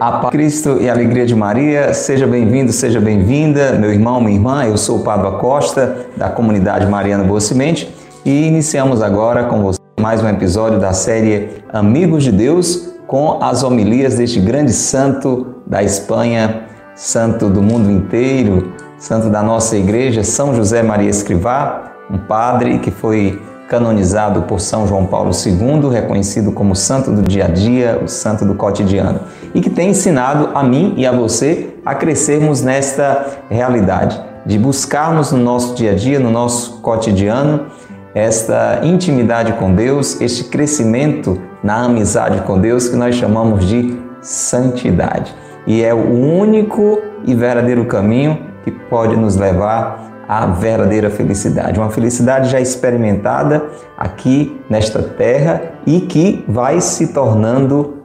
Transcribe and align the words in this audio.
A 0.00 0.12
paz 0.12 0.30
Cristo 0.30 0.78
e 0.80 0.88
a 0.88 0.92
alegria 0.92 1.26
de 1.26 1.34
Maria, 1.34 1.92
seja 1.92 2.24
bem-vindo, 2.24 2.72
seja 2.72 3.00
bem-vinda, 3.00 3.72
meu 3.72 3.92
irmão, 3.92 4.20
minha 4.20 4.36
irmã. 4.36 4.64
Eu 4.64 4.78
sou 4.78 4.98
o 4.98 5.02
Pablo 5.02 5.38
Costa, 5.38 6.06
da 6.16 6.30
comunidade 6.30 6.86
Mariana 6.86 7.24
Boa 7.24 7.40
Semente, 7.40 7.92
e 8.24 8.46
iniciamos 8.46 9.02
agora 9.02 9.44
com 9.44 9.60
você 9.60 9.78
mais 10.00 10.22
um 10.22 10.28
episódio 10.28 10.78
da 10.78 10.92
série 10.92 11.48
Amigos 11.72 12.22
de 12.22 12.30
Deus, 12.30 12.90
com 13.08 13.42
as 13.42 13.64
homilias 13.64 14.14
deste 14.14 14.38
grande 14.38 14.72
santo 14.72 15.56
da 15.66 15.82
Espanha, 15.82 16.62
santo 16.98 17.48
do 17.48 17.62
mundo 17.62 17.92
inteiro, 17.92 18.72
santo 18.98 19.30
da 19.30 19.40
nossa 19.40 19.76
igreja, 19.76 20.24
São 20.24 20.52
José 20.52 20.82
Maria 20.82 21.08
Escrivá, 21.08 21.92
um 22.10 22.18
padre 22.18 22.80
que 22.80 22.90
foi 22.90 23.40
canonizado 23.68 24.42
por 24.42 24.60
São 24.60 24.84
João 24.84 25.06
Paulo 25.06 25.30
II, 25.30 25.90
reconhecido 25.90 26.50
como 26.50 26.74
santo 26.74 27.12
do 27.12 27.22
dia 27.22 27.44
a 27.44 27.48
dia, 27.48 28.00
o 28.04 28.08
santo 28.08 28.44
do 28.44 28.56
cotidiano, 28.56 29.20
e 29.54 29.60
que 29.60 29.70
tem 29.70 29.90
ensinado 29.90 30.50
a 30.52 30.64
mim 30.64 30.94
e 30.96 31.06
a 31.06 31.12
você 31.12 31.72
a 31.86 31.94
crescermos 31.94 32.62
nesta 32.62 33.38
realidade, 33.48 34.20
de 34.44 34.58
buscarmos 34.58 35.30
no 35.30 35.38
nosso 35.38 35.76
dia 35.76 35.92
a 35.92 35.94
dia, 35.94 36.18
no 36.18 36.32
nosso 36.32 36.80
cotidiano, 36.80 37.66
esta 38.12 38.80
intimidade 38.82 39.52
com 39.52 39.72
Deus, 39.72 40.20
este 40.20 40.44
crescimento 40.44 41.40
na 41.62 41.84
amizade 41.84 42.40
com 42.40 42.58
Deus 42.58 42.88
que 42.88 42.96
nós 42.96 43.14
chamamos 43.14 43.64
de 43.64 43.96
santidade. 44.20 45.32
E 45.66 45.82
é 45.82 45.92
o 45.92 45.98
único 45.98 47.00
e 47.24 47.34
verdadeiro 47.34 47.84
caminho 47.84 48.38
que 48.64 48.70
pode 48.70 49.16
nos 49.16 49.36
levar 49.36 50.08
a 50.28 50.46
verdadeira 50.46 51.08
felicidade. 51.08 51.80
Uma 51.80 51.90
felicidade 51.90 52.50
já 52.50 52.60
experimentada 52.60 53.64
aqui 53.96 54.60
nesta 54.68 55.02
terra 55.02 55.62
e 55.86 56.02
que 56.02 56.44
vai 56.46 56.80
se 56.80 57.08
tornando 57.14 57.98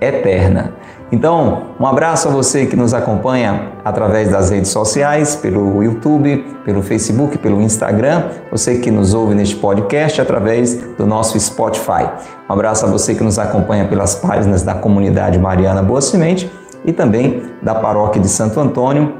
eterna. 0.00 0.72
Então, 1.10 1.62
um 1.80 1.86
abraço 1.86 2.28
a 2.28 2.30
você 2.30 2.66
que 2.66 2.76
nos 2.76 2.92
acompanha 2.92 3.72
através 3.82 4.30
das 4.30 4.50
redes 4.50 4.70
sociais, 4.70 5.34
pelo 5.34 5.82
YouTube, 5.82 6.44
pelo 6.64 6.82
Facebook, 6.82 7.38
pelo 7.38 7.62
Instagram, 7.62 8.24
você 8.52 8.78
que 8.78 8.90
nos 8.90 9.14
ouve 9.14 9.34
neste 9.34 9.56
podcast 9.56 10.20
através 10.20 10.74
do 10.98 11.06
nosso 11.06 11.40
Spotify. 11.40 12.10
Um 12.48 12.52
abraço 12.52 12.84
a 12.84 12.88
você 12.88 13.14
que 13.14 13.24
nos 13.24 13.38
acompanha 13.38 13.88
pelas 13.88 14.14
páginas 14.16 14.62
da 14.62 14.74
comunidade 14.74 15.38
Mariana 15.38 15.82
Boa 15.82 16.02
Semente 16.02 16.50
e 16.88 16.92
também 16.92 17.42
da 17.60 17.74
paróquia 17.74 18.20
de 18.20 18.28
Santo 18.28 18.58
Antônio, 18.58 19.12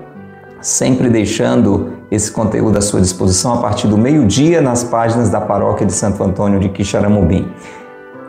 sempre 0.59 1.11
deixando 1.11 1.93
esse 2.11 2.33
conteúdo 2.33 2.79
à 2.79 2.81
sua 2.81 2.99
disposição 2.99 3.53
a 3.53 3.57
partir 3.59 3.87
do 3.87 3.99
meio-dia 3.99 4.63
nas 4.63 4.83
páginas 4.83 5.29
da 5.29 5.39
Paróquia 5.39 5.87
de 5.87 5.93
Santo 5.93 6.25
Antônio 6.25 6.59
de 6.59 6.71
Quixaramubim. 6.71 7.47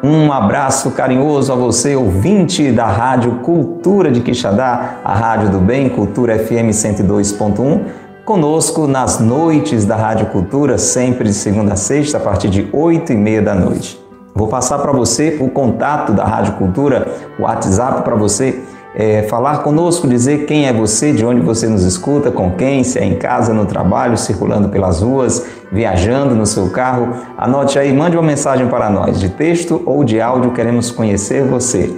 Um 0.03 0.31
abraço 0.31 0.91
carinhoso 0.91 1.53
a 1.53 1.55
você, 1.55 1.95
ouvinte 1.95 2.69
da 2.71 2.85
Rádio 2.85 3.39
Cultura 3.39 4.11
de 4.11 4.19
Quixadá, 4.19 4.97
a 5.05 5.13
Rádio 5.13 5.51
do 5.51 5.59
Bem, 5.59 5.87
Cultura 5.87 6.37
FM 6.37 6.71
102.1. 6.71 7.85
Conosco 8.25 8.87
nas 8.87 9.19
noites 9.19 9.85
da 9.85 9.95
Rádio 9.95 10.27
Cultura, 10.27 10.77
sempre 10.77 11.29
de 11.29 11.33
segunda 11.33 11.73
a 11.73 11.77
sexta, 11.77 12.17
a 12.17 12.21
partir 12.21 12.49
de 12.49 12.67
oito 12.73 13.13
e 13.13 13.15
meia 13.15 13.41
da 13.41 13.55
noite. 13.55 13.99
Vou 14.35 14.47
passar 14.47 14.79
para 14.79 14.91
você 14.91 15.37
o 15.41 15.49
contato 15.49 16.13
da 16.13 16.23
Rádio 16.23 16.53
Cultura, 16.53 17.07
o 17.37 17.43
WhatsApp 17.43 18.03
para 18.03 18.15
você 18.15 18.61
é, 18.95 19.23
falar 19.23 19.59
conosco, 19.59 20.07
dizer 20.07 20.45
quem 20.45 20.67
é 20.67 20.73
você, 20.73 21.11
de 21.13 21.25
onde 21.25 21.41
você 21.41 21.67
nos 21.67 21.83
escuta, 21.83 22.31
com 22.31 22.51
quem, 22.51 22.83
se 22.83 22.97
é 22.99 23.05
em 23.05 23.15
casa, 23.15 23.53
no 23.53 23.65
trabalho, 23.65 24.17
circulando 24.17 24.69
pelas 24.69 25.01
ruas, 25.01 25.45
viajando 25.71 26.35
no 26.35 26.45
seu 26.45 26.69
carro. 26.69 27.13
Anote 27.37 27.77
aí, 27.77 27.93
mande 27.93 28.17
uma 28.17 28.23
mensagem 28.23 28.67
para 28.67 28.89
nós, 28.89 29.19
de 29.19 29.29
texto 29.29 29.81
ou 29.85 30.03
de 30.03 30.19
áudio, 30.19 30.51
queremos 30.51 30.91
conhecer 30.91 31.43
você. 31.43 31.95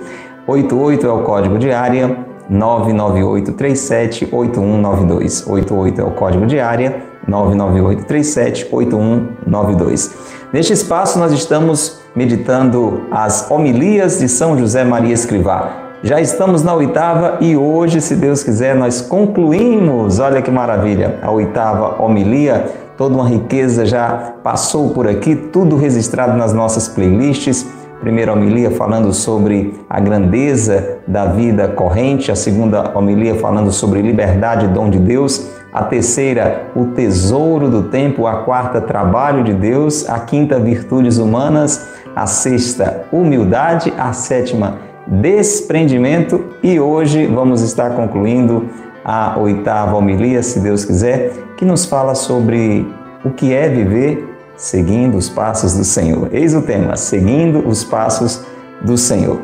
88 0.47 1.05
é 1.05 1.11
o 1.11 1.23
código 1.23 1.57
de 1.57 1.71
área, 1.71 2.17
998 2.49 3.53
37 3.53 4.27
8192. 4.31 5.47
88 5.47 6.01
é 6.01 6.03
o 6.03 6.11
código 6.11 6.45
de 6.45 6.59
área, 6.59 7.03
998 7.25 8.05
37 8.05 8.67
8192. 8.71 10.11
Neste 10.51 10.73
espaço 10.73 11.17
nós 11.17 11.31
estamos 11.31 12.01
meditando 12.13 13.03
as 13.09 13.49
homilias 13.49 14.19
de 14.19 14.27
São 14.27 14.57
José 14.57 14.83
Maria 14.83 15.13
Escrivá. 15.13 15.90
Já 16.03 16.19
estamos 16.19 16.63
na 16.63 16.73
oitava 16.73 17.37
e 17.41 17.55
hoje, 17.55 18.01
se 18.01 18.15
Deus 18.15 18.41
quiser, 18.41 18.75
nós 18.75 19.01
concluímos. 19.01 20.17
Olha 20.17 20.41
que 20.41 20.49
maravilha! 20.49 21.19
A 21.21 21.29
oitava 21.29 22.01
homilia, 22.01 22.65
toda 22.97 23.13
uma 23.13 23.29
riqueza 23.29 23.85
já 23.85 24.33
passou 24.43 24.89
por 24.89 25.07
aqui, 25.07 25.35
tudo 25.35 25.75
registrado 25.75 26.35
nas 26.35 26.53
nossas 26.53 26.87
playlists. 26.87 27.67
Primeira 27.99 28.33
homilia 28.33 28.71
falando 28.71 29.13
sobre 29.13 29.79
a 29.87 29.99
grandeza 29.99 30.97
da 31.07 31.25
vida 31.25 31.67
corrente, 31.67 32.31
a 32.31 32.35
segunda 32.35 32.97
homilia 32.97 33.35
falando 33.35 33.71
sobre 33.71 34.01
liberdade 34.01 34.65
e 34.65 34.69
dom 34.69 34.89
de 34.89 34.97
Deus, 34.97 35.51
a 35.71 35.83
terceira, 35.83 36.63
o 36.75 36.85
tesouro 36.85 37.69
do 37.69 37.83
tempo, 37.83 38.25
a 38.25 38.37
quarta, 38.37 38.81
trabalho 38.81 39.43
de 39.43 39.53
Deus, 39.53 40.09
a 40.09 40.19
quinta, 40.19 40.59
virtudes 40.59 41.19
humanas, 41.19 41.89
a 42.15 42.25
sexta, 42.25 43.03
humildade, 43.11 43.93
a 43.99 44.11
sétima, 44.13 44.89
desprendimento 45.07 46.45
e 46.61 46.79
hoje 46.79 47.25
vamos 47.27 47.61
estar 47.61 47.95
concluindo 47.95 48.69
a 49.03 49.37
oitava 49.39 49.95
homilia, 49.95 50.43
se 50.43 50.59
Deus 50.59 50.85
quiser, 50.85 51.31
que 51.57 51.65
nos 51.65 51.85
fala 51.85 52.15
sobre 52.15 52.87
o 53.25 53.31
que 53.31 53.53
é 53.53 53.67
viver 53.67 54.27
seguindo 54.55 55.17
os 55.17 55.29
passos 55.29 55.73
do 55.73 55.83
Senhor. 55.83 56.29
Eis 56.31 56.53
o 56.53 56.61
tema: 56.61 56.95
seguindo 56.95 57.67
os 57.67 57.83
passos 57.83 58.41
do 58.81 58.97
Senhor. 58.97 59.39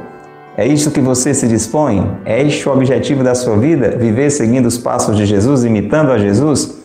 É 0.56 0.66
isto 0.66 0.90
que 0.90 1.02
você 1.02 1.34
se 1.34 1.48
dispõe? 1.48 2.18
É 2.26 2.42
este 2.42 2.68
o 2.68 2.74
objetivo 2.74 3.24
da 3.24 3.36
sua 3.36 3.56
vida? 3.58 3.96
Viver 3.98 4.32
seguindo 4.32 4.66
os 4.66 4.78
passos 4.78 5.16
de 5.16 5.26
Jesus, 5.26 5.64
imitando 5.64 6.12
a 6.12 6.18
Jesus? 6.18 6.76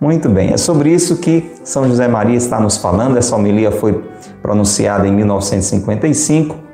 Muito 0.00 0.28
bem, 0.28 0.52
é 0.52 0.56
sobre 0.56 0.90
isso 0.90 1.16
que 1.16 1.50
São 1.64 1.86
José 1.88 2.08
Maria 2.08 2.36
está 2.36 2.60
nos 2.60 2.76
falando. 2.76 3.18
Essa 3.18 3.36
homilia 3.36 3.70
foi 3.70 4.02
pronunciada 4.40 5.06
em 5.06 5.12
1955 5.12 6.67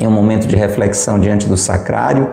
em 0.00 0.06
um 0.06 0.10
momento 0.10 0.48
de 0.48 0.56
reflexão 0.56 1.20
diante 1.20 1.46
do 1.46 1.56
sacrário, 1.56 2.30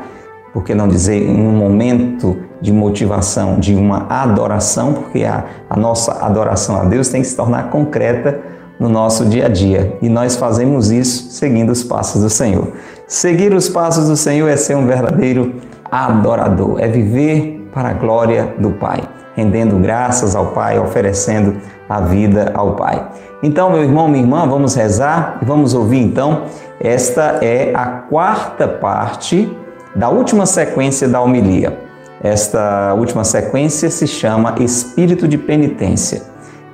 por 0.53 0.63
que 0.63 0.73
não 0.73 0.87
dizer 0.87 1.21
em 1.21 1.45
um 1.45 1.51
momento 1.51 2.37
de 2.61 2.71
motivação, 2.71 3.59
de 3.59 3.75
uma 3.75 4.07
adoração, 4.09 4.93
porque 4.93 5.23
a, 5.23 5.43
a 5.69 5.77
nossa 5.77 6.25
adoração 6.25 6.77
a 6.77 6.85
Deus 6.85 7.09
tem 7.09 7.21
que 7.21 7.27
se 7.27 7.35
tornar 7.35 7.69
concreta 7.69 8.39
no 8.79 8.89
nosso 8.89 9.25
dia 9.25 9.45
a 9.45 9.49
dia. 9.49 9.97
E 10.01 10.09
nós 10.09 10.35
fazemos 10.35 10.89
isso 10.89 11.31
seguindo 11.31 11.69
os 11.69 11.83
passos 11.83 12.21
do 12.21 12.29
Senhor. 12.29 12.69
Seguir 13.05 13.53
os 13.53 13.69
passos 13.69 14.07
do 14.07 14.15
Senhor 14.15 14.47
é 14.47 14.55
ser 14.55 14.75
um 14.75 14.87
verdadeiro 14.87 15.55
adorador, 15.91 16.79
é 16.79 16.87
viver 16.87 17.69
para 17.73 17.89
a 17.89 17.93
glória 17.93 18.55
do 18.57 18.71
Pai, 18.71 19.01
rendendo 19.35 19.77
graças 19.77 20.35
ao 20.35 20.47
Pai, 20.47 20.79
oferecendo 20.79 21.57
a 21.87 22.01
vida 22.01 22.51
ao 22.55 22.75
Pai. 22.75 23.07
Então, 23.43 23.69
meu 23.69 23.83
irmão, 23.83 24.07
minha 24.07 24.23
irmã, 24.23 24.47
vamos 24.47 24.73
rezar 24.73 25.37
e 25.41 25.45
vamos 25.45 25.73
ouvir 25.75 25.99
então 25.99 26.43
esta 26.79 27.39
é 27.41 27.73
a 27.73 27.85
quarta 27.85 28.67
parte 28.67 29.51
da 29.95 30.09
última 30.09 30.45
sequência 30.45 31.07
da 31.07 31.19
homilia. 31.19 31.77
Esta 32.23 32.93
última 32.93 33.23
sequência 33.23 33.89
se 33.89 34.07
chama 34.07 34.55
Espírito 34.59 35.27
de 35.27 35.37
Penitência. 35.37 36.23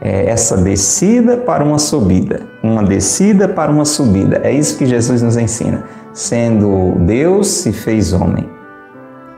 É 0.02 0.30
essa 0.30 0.58
descida 0.58 1.38
para 1.38 1.63
uma 1.63 1.80
subida, 1.80 2.42
uma 2.62 2.84
descida 2.84 3.47
para 3.47 3.72
uma 3.72 3.86
subida. 3.86 4.42
É 4.44 4.52
isso 4.52 4.78
que 4.78 4.86
Jesus 4.86 5.22
nos 5.22 5.38
ensina. 5.38 5.86
Sendo 6.13 6.96
Deus, 7.00 7.47
se 7.47 7.72
fez 7.72 8.12
homem. 8.12 8.50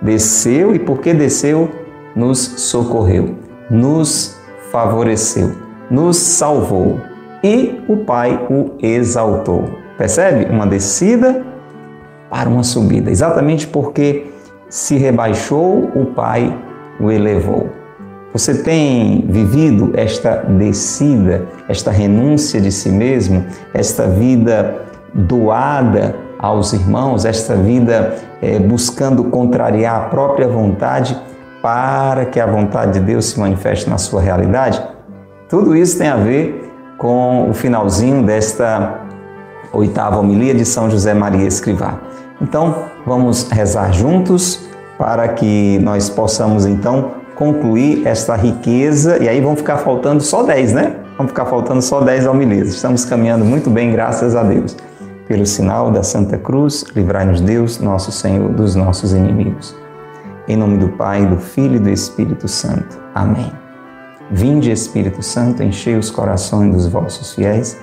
Desceu 0.01 0.75
e 0.75 0.79
porque 0.79 1.13
desceu, 1.13 1.69
nos 2.15 2.39
socorreu, 2.39 3.35
nos 3.69 4.35
favoreceu, 4.71 5.51
nos 5.89 6.17
salvou 6.17 6.99
e 7.43 7.83
o 7.87 7.97
Pai 7.97 8.47
o 8.49 8.71
exaltou. 8.81 9.84
Percebe? 9.97 10.51
Uma 10.51 10.67
descida 10.67 11.43
para 12.29 12.49
uma 12.49 12.63
subida, 12.63 13.09
exatamente 13.09 13.67
porque 13.67 14.27
se 14.67 14.97
rebaixou, 14.97 15.91
o 15.95 16.07
Pai 16.07 16.53
o 16.99 17.11
elevou. 17.11 17.69
Você 18.33 18.61
tem 18.63 19.25
vivido 19.29 19.93
esta 19.95 20.37
descida, 20.37 21.45
esta 21.69 21.91
renúncia 21.91 22.59
de 22.59 22.71
si 22.71 22.89
mesmo, 22.89 23.45
esta 23.73 24.07
vida 24.07 24.81
doada 25.13 26.15
aos 26.37 26.73
irmãos, 26.73 27.23
esta 27.23 27.55
vida 27.55 28.15
é, 28.41 28.59
buscando 28.59 29.23
contrariar 29.25 29.95
a 29.95 30.09
própria 30.09 30.49
vontade 30.49 31.17
para 31.61 32.25
que 32.25 32.39
a 32.39 32.45
vontade 32.45 32.99
de 32.99 33.05
Deus 33.05 33.27
se 33.27 33.39
manifeste 33.39 33.89
na 33.89 33.97
sua 33.97 34.21
realidade? 34.21 34.83
Tudo 35.47 35.75
isso 35.75 35.97
tem 35.97 36.09
a 36.09 36.17
ver 36.17 36.69
com 36.97 37.49
o 37.49 37.53
finalzinho 37.53 38.23
desta 38.23 39.04
oitava 39.75 40.17
homilia 40.17 40.55
de 40.55 40.65
São 40.65 40.89
José 40.89 41.13
Maria 41.13 41.45
Escrivá. 41.45 41.99
Então, 42.41 42.85
vamos 43.05 43.49
rezar 43.49 43.91
juntos 43.93 44.67
para 44.97 45.27
que 45.27 45.77
nós 45.79 46.09
possamos 46.09 46.65
então 46.65 47.11
concluir 47.35 48.07
esta 48.07 48.35
riqueza, 48.35 49.21
e 49.21 49.27
aí 49.27 49.41
vão 49.41 49.55
ficar 49.55 49.77
faltando 49.77 50.23
só 50.23 50.43
10, 50.43 50.73
né? 50.73 50.95
Vão 51.17 51.27
ficar 51.27 51.45
faltando 51.45 51.81
só 51.81 51.99
10 51.99 52.27
homilias. 52.27 52.69
Estamos 52.69 53.03
caminhando 53.03 53.43
muito 53.43 53.69
bem, 53.69 53.91
graças 53.91 54.35
a 54.35 54.43
Deus. 54.43 54.75
Pelo 55.27 55.45
sinal 55.45 55.91
da 55.91 56.01
Santa 56.01 56.37
Cruz, 56.37 56.85
livrai-nos 56.95 57.41
Deus, 57.41 57.79
nosso 57.79 58.11
Senhor, 58.11 58.49
dos 58.49 58.75
nossos 58.75 59.11
inimigos. 59.11 59.75
Em 60.47 60.55
nome 60.55 60.77
do 60.77 60.89
Pai, 60.89 61.25
do 61.25 61.37
Filho 61.37 61.75
e 61.75 61.79
do 61.79 61.89
Espírito 61.89 62.47
Santo. 62.47 62.97
Amém. 63.13 63.51
Vinde, 64.31 64.71
Espírito 64.71 65.21
Santo, 65.21 65.61
enchei 65.61 65.95
os 65.95 66.09
corações 66.09 66.73
dos 66.73 66.87
vossos 66.87 67.33
fiéis 67.33 67.77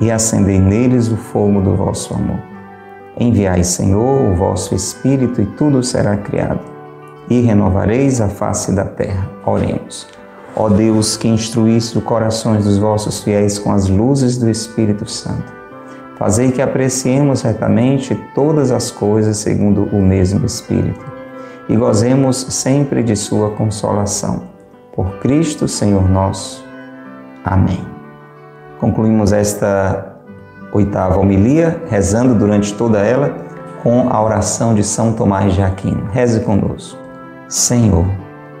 e 0.00 0.10
acendei 0.10 0.60
neles 0.60 1.10
o 1.10 1.16
fogo 1.16 1.60
do 1.60 1.74
vosso 1.74 2.14
amor. 2.14 2.40
Enviai, 3.18 3.64
Senhor, 3.64 4.30
o 4.30 4.34
vosso 4.34 4.74
Espírito 4.74 5.40
e 5.40 5.46
tudo 5.46 5.82
será 5.82 6.16
criado, 6.16 6.60
e 7.30 7.40
renovareis 7.40 8.20
a 8.20 8.28
face 8.28 8.72
da 8.72 8.84
terra. 8.84 9.28
Oremos. 9.44 10.06
Ó 10.54 10.68
Deus, 10.68 11.16
que 11.16 11.28
instruísse 11.28 11.96
os 11.96 12.04
corações 12.04 12.64
dos 12.64 12.78
vossos 12.78 13.22
fiéis 13.22 13.58
com 13.58 13.72
as 13.72 13.88
luzes 13.88 14.38
do 14.38 14.48
Espírito 14.50 15.08
Santo, 15.08 15.52
fazei 16.18 16.50
que 16.50 16.62
apreciemos 16.62 17.42
retamente 17.42 18.14
todas 18.34 18.70
as 18.70 18.90
coisas 18.90 19.38
segundo 19.38 19.84
o 19.84 20.00
mesmo 20.00 20.44
Espírito, 20.44 21.04
e 21.68 21.76
gozemos 21.76 22.36
sempre 22.50 23.02
de 23.02 23.16
sua 23.16 23.50
consolação. 23.50 24.44
Por 24.94 25.18
Cristo, 25.18 25.68
Senhor 25.68 26.08
nosso. 26.08 26.64
Amém. 27.44 27.95
Concluímos 28.78 29.32
esta 29.32 30.16
oitava 30.72 31.18
homilia, 31.18 31.82
rezando 31.88 32.34
durante 32.34 32.74
toda 32.74 32.98
ela 32.98 33.34
com 33.82 34.08
a 34.10 34.22
oração 34.22 34.74
de 34.74 34.82
São 34.82 35.12
Tomás 35.12 35.54
de 35.54 35.62
Aquino. 35.62 36.08
Reze 36.12 36.40
conosco. 36.40 36.98
Senhor, 37.48 38.06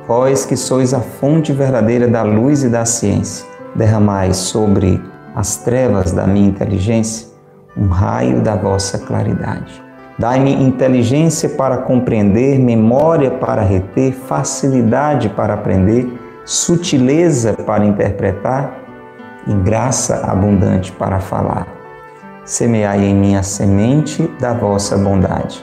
vós 0.06 0.46
que 0.46 0.56
sois 0.56 0.94
a 0.94 1.00
fonte 1.00 1.52
verdadeira 1.52 2.06
da 2.06 2.22
luz 2.22 2.62
e 2.62 2.68
da 2.68 2.84
ciência, 2.84 3.46
derramai 3.74 4.32
sobre 4.32 5.02
as 5.34 5.56
trevas 5.56 6.12
da 6.12 6.26
minha 6.26 6.48
inteligência 6.48 7.36
um 7.76 7.88
raio 7.88 8.40
da 8.40 8.56
vossa 8.56 8.98
claridade. 8.98 9.84
Dai-me 10.18 10.50
inteligência 10.50 11.50
para 11.50 11.76
compreender, 11.78 12.58
memória 12.58 13.30
para 13.30 13.60
reter, 13.60 14.14
facilidade 14.14 15.28
para 15.28 15.54
aprender, 15.54 16.10
sutileza 16.44 17.52
para 17.52 17.84
interpretar 17.84 18.85
e 19.46 19.54
graça 19.54 20.26
abundante 20.26 20.92
para 20.92 21.20
falar 21.20 21.76
semeai 22.46 23.04
em 23.04 23.14
mim 23.14 23.34
a 23.34 23.42
semente 23.42 24.22
da 24.38 24.54
vossa 24.54 24.96
bondade. 24.96 25.62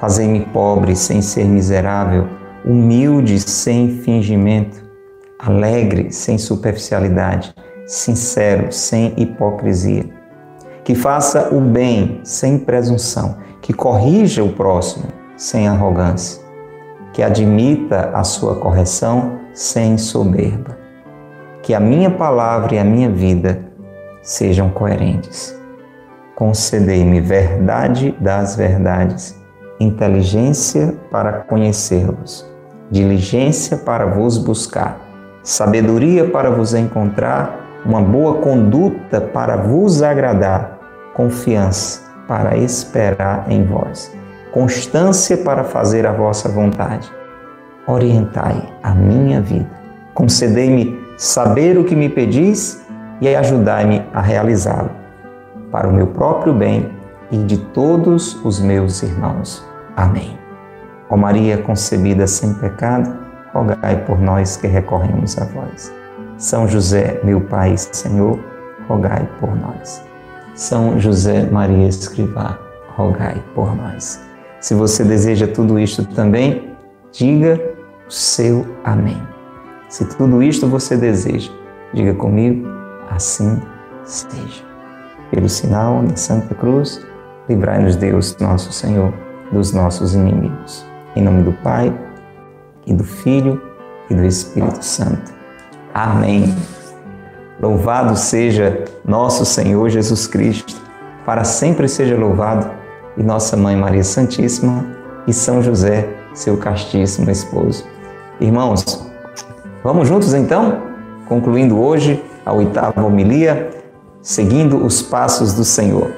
Fazei-me 0.00 0.40
pobre 0.46 0.94
sem 0.94 1.20
ser 1.20 1.44
miserável, 1.44 2.28
humilde 2.64 3.40
sem 3.40 3.98
fingimento, 3.98 4.84
alegre 5.38 6.12
sem 6.12 6.38
superficialidade, 6.38 7.52
sincero 7.86 8.70
sem 8.70 9.14
hipocrisia. 9.16 10.04
Que 10.84 10.94
faça 10.94 11.52
o 11.52 11.60
bem 11.60 12.20
sem 12.22 12.56
presunção, 12.58 13.38
que 13.60 13.72
corrija 13.72 14.44
o 14.44 14.52
próximo 14.52 15.06
sem 15.36 15.66
arrogância, 15.66 16.40
que 17.12 17.22
admita 17.22 18.10
a 18.14 18.22
sua 18.22 18.54
correção 18.56 19.40
sem 19.52 19.98
soberba. 19.98 20.85
Que 21.66 21.74
a 21.74 21.80
minha 21.80 22.10
palavra 22.10 22.76
e 22.76 22.78
a 22.78 22.84
minha 22.84 23.10
vida 23.10 23.58
sejam 24.22 24.70
coerentes 24.70 25.56
concedei-me 26.36 27.18
verdade 27.18 28.14
das 28.20 28.54
verdades, 28.54 29.34
inteligência 29.80 30.94
para 31.10 31.32
conhecê-los, 31.32 32.46
diligência 32.90 33.78
para 33.78 34.04
vos 34.04 34.36
buscar, 34.36 35.00
sabedoria 35.42 36.28
para 36.28 36.50
vos 36.50 36.74
encontrar, 36.74 37.80
uma 37.86 38.02
boa 38.02 38.34
conduta 38.34 39.18
para 39.18 39.56
vos 39.56 40.02
agradar, 40.02 40.78
confiança 41.14 42.02
para 42.28 42.54
esperar 42.58 43.50
em 43.50 43.64
vós, 43.64 44.14
constância 44.52 45.38
para 45.38 45.64
fazer 45.64 46.06
a 46.06 46.12
vossa 46.12 46.50
vontade. 46.50 47.10
Orientai 47.86 48.62
a 48.82 48.94
minha 48.94 49.40
vida. 49.40 49.70
Concedei-me 50.12 51.05
saber 51.16 51.78
o 51.78 51.84
que 51.84 51.96
me 51.96 52.08
pedis 52.08 52.84
e 53.20 53.34
ajudai-me 53.34 54.02
a 54.12 54.20
realizá-lo 54.20 54.90
para 55.70 55.88
o 55.88 55.92
meu 55.92 56.06
próprio 56.08 56.52
bem 56.52 56.90
e 57.30 57.38
de 57.38 57.58
todos 57.58 58.42
os 58.44 58.60
meus 58.60 59.02
irmãos. 59.02 59.66
Amém. 59.96 60.38
Ó 61.08 61.16
Maria 61.16 61.58
concebida 61.58 62.26
sem 62.26 62.54
pecado, 62.54 63.16
rogai 63.52 64.04
por 64.04 64.20
nós 64.20 64.56
que 64.56 64.66
recorremos 64.66 65.38
a 65.38 65.44
vós. 65.44 65.92
São 66.36 66.68
José, 66.68 67.20
meu 67.24 67.40
Pai 67.40 67.74
e 67.74 67.78
Senhor, 67.78 68.38
rogai 68.88 69.28
por 69.40 69.54
nós. 69.56 70.02
São 70.54 70.98
José 70.98 71.48
Maria 71.50 71.88
Escrivá, 71.88 72.58
rogai 72.96 73.42
por 73.54 73.74
nós. 73.74 74.20
Se 74.60 74.74
você 74.74 75.04
deseja 75.04 75.46
tudo 75.46 75.78
isto 75.78 76.04
também, 76.04 76.74
diga 77.12 77.60
o 78.06 78.12
seu 78.12 78.66
amém. 78.84 79.35
Se 79.88 80.04
tudo 80.04 80.42
isto 80.42 80.66
você 80.66 80.96
deseja, 80.96 81.50
diga 81.94 82.14
comigo, 82.14 82.66
assim 83.10 83.60
seja. 84.04 84.64
Pelo 85.30 85.48
sinal 85.48 86.02
da 86.02 86.16
Santa 86.16 86.54
Cruz, 86.54 87.04
livrai-nos 87.48 87.96
Deus, 87.96 88.36
nosso 88.38 88.72
Senhor, 88.72 89.12
dos 89.52 89.72
nossos 89.72 90.14
inimigos. 90.14 90.84
Em 91.14 91.22
nome 91.22 91.42
do 91.42 91.52
Pai, 91.52 91.94
e 92.86 92.92
do 92.92 93.04
Filho, 93.04 93.60
e 94.10 94.14
do 94.14 94.24
Espírito 94.24 94.84
Santo. 94.84 95.32
Amém. 95.94 96.54
Louvado 97.60 98.16
seja 98.16 98.84
nosso 99.04 99.44
Senhor 99.44 99.88
Jesus 99.88 100.26
Cristo, 100.26 100.74
para 101.24 101.44
sempre 101.44 101.88
seja 101.88 102.16
louvado, 102.16 102.70
e 103.16 103.22
nossa 103.22 103.56
Mãe 103.56 103.74
Maria 103.76 104.04
Santíssima 104.04 104.84
e 105.26 105.32
São 105.32 105.62
José, 105.62 106.08
seu 106.34 106.56
castíssimo 106.56 107.30
esposo. 107.30 107.84
Irmãos, 108.38 109.05
vamos 109.86 110.08
juntos 110.08 110.34
então, 110.34 110.82
concluindo 111.28 111.80
hoje 111.80 112.20
a 112.44 112.52
oitava 112.52 113.04
homilia 113.04 113.70
seguindo 114.20 114.84
os 114.84 115.00
passos 115.00 115.54
do 115.54 115.62
Senhor. 115.62 116.10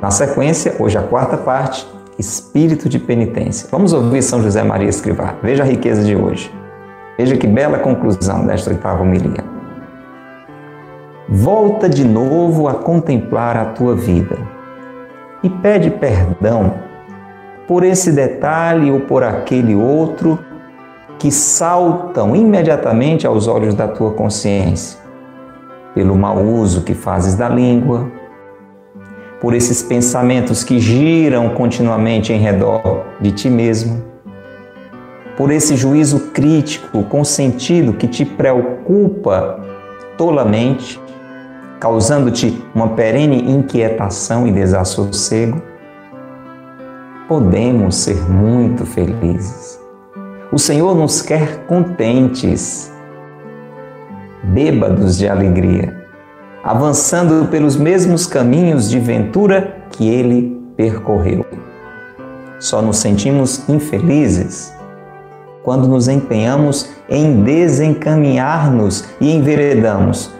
Na 0.00 0.10
sequência, 0.10 0.74
hoje 0.80 0.98
a 0.98 1.02
quarta 1.02 1.36
parte, 1.36 1.86
espírito 2.18 2.88
de 2.88 2.98
penitência. 2.98 3.68
Vamos 3.70 3.92
ouvir 3.92 4.20
São 4.20 4.42
José 4.42 4.64
Maria 4.64 4.88
Escrivá. 4.88 5.36
Veja 5.40 5.62
a 5.62 5.66
riqueza 5.66 6.02
de 6.02 6.16
hoje. 6.16 6.52
Veja 7.16 7.36
que 7.36 7.46
bela 7.46 7.78
conclusão 7.78 8.44
desta 8.44 8.70
oitava 8.70 9.04
homilia. 9.04 9.44
Volta 11.28 11.88
de 11.88 12.04
novo 12.04 12.66
a 12.66 12.74
contemplar 12.74 13.56
a 13.56 13.66
tua 13.66 13.94
vida 13.94 14.36
e 15.40 15.48
pede 15.48 15.88
perdão 15.88 16.74
por 17.68 17.84
esse 17.84 18.10
detalhe 18.10 18.90
ou 18.90 18.98
por 18.98 19.22
aquele 19.22 19.76
outro 19.76 20.36
que 21.22 21.30
saltam 21.30 22.34
imediatamente 22.34 23.28
aos 23.28 23.46
olhos 23.46 23.76
da 23.76 23.86
tua 23.86 24.10
consciência 24.10 24.98
pelo 25.94 26.16
mau 26.16 26.42
uso 26.42 26.82
que 26.82 26.94
fazes 26.94 27.36
da 27.36 27.48
língua, 27.48 28.10
por 29.40 29.54
esses 29.54 29.84
pensamentos 29.84 30.64
que 30.64 30.80
giram 30.80 31.50
continuamente 31.50 32.32
em 32.32 32.38
redor 32.38 33.04
de 33.20 33.30
ti 33.30 33.48
mesmo, 33.48 34.02
por 35.36 35.52
esse 35.52 35.76
juízo 35.76 36.32
crítico 36.32 37.04
com 37.04 37.22
sentido 37.22 37.92
que 37.92 38.08
te 38.08 38.24
preocupa 38.24 39.60
tolamente, 40.18 41.00
causando-te 41.78 42.60
uma 42.74 42.88
perene 42.96 43.48
inquietação 43.48 44.48
e 44.48 44.50
desassossego, 44.50 45.62
podemos 47.28 47.94
ser 47.94 48.28
muito 48.28 48.84
felizes. 48.84 49.81
O 50.52 50.58
Senhor 50.58 50.94
nos 50.94 51.22
quer 51.22 51.64
contentes 51.64 52.92
bêbados 54.42 55.16
de 55.16 55.26
alegria, 55.26 56.04
avançando 56.62 57.48
pelos 57.48 57.74
mesmos 57.74 58.26
caminhos 58.26 58.90
de 58.90 59.00
ventura 59.00 59.74
que 59.90 60.06
ele 60.06 60.60
percorreu. 60.76 61.46
Só 62.60 62.82
nos 62.82 62.98
sentimos 62.98 63.66
infelizes 63.66 64.74
quando 65.62 65.88
nos 65.88 66.06
empenhamos 66.06 66.90
em 67.08 67.42
desencaminhar-nos 67.42 69.08
e 69.22 69.34
enveredamos 69.34 70.34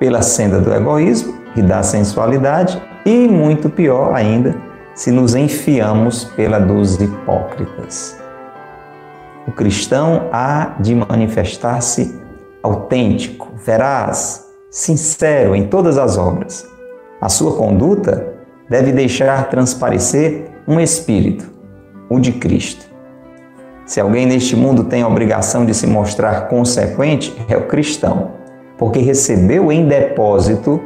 pela 0.00 0.22
senda 0.22 0.58
do 0.60 0.74
egoísmo 0.74 1.38
e 1.54 1.62
da 1.62 1.84
sensualidade, 1.84 2.82
e 3.06 3.28
muito 3.28 3.70
pior 3.70 4.12
ainda, 4.12 4.56
se 4.92 5.12
nos 5.12 5.36
enfiamos 5.36 6.24
pela 6.24 6.58
dos 6.58 7.00
hipócritas. 7.00 8.21
O 9.46 9.52
cristão 9.52 10.28
há 10.32 10.76
de 10.78 10.94
manifestar-se 10.94 12.20
autêntico, 12.62 13.48
veraz, 13.56 14.46
sincero 14.70 15.56
em 15.56 15.66
todas 15.66 15.98
as 15.98 16.16
obras. 16.16 16.66
A 17.20 17.28
sua 17.28 17.56
conduta 17.56 18.34
deve 18.68 18.92
deixar 18.92 19.50
transparecer 19.50 20.50
um 20.66 20.78
espírito, 20.78 21.50
o 22.08 22.20
de 22.20 22.32
Cristo. 22.32 22.90
Se 23.84 24.00
alguém 24.00 24.26
neste 24.26 24.54
mundo 24.54 24.84
tem 24.84 25.02
a 25.02 25.08
obrigação 25.08 25.66
de 25.66 25.74
se 25.74 25.86
mostrar 25.86 26.48
consequente, 26.48 27.34
é 27.48 27.56
o 27.56 27.66
cristão, 27.66 28.30
porque 28.78 29.00
recebeu 29.00 29.72
em 29.72 29.86
depósito, 29.86 30.80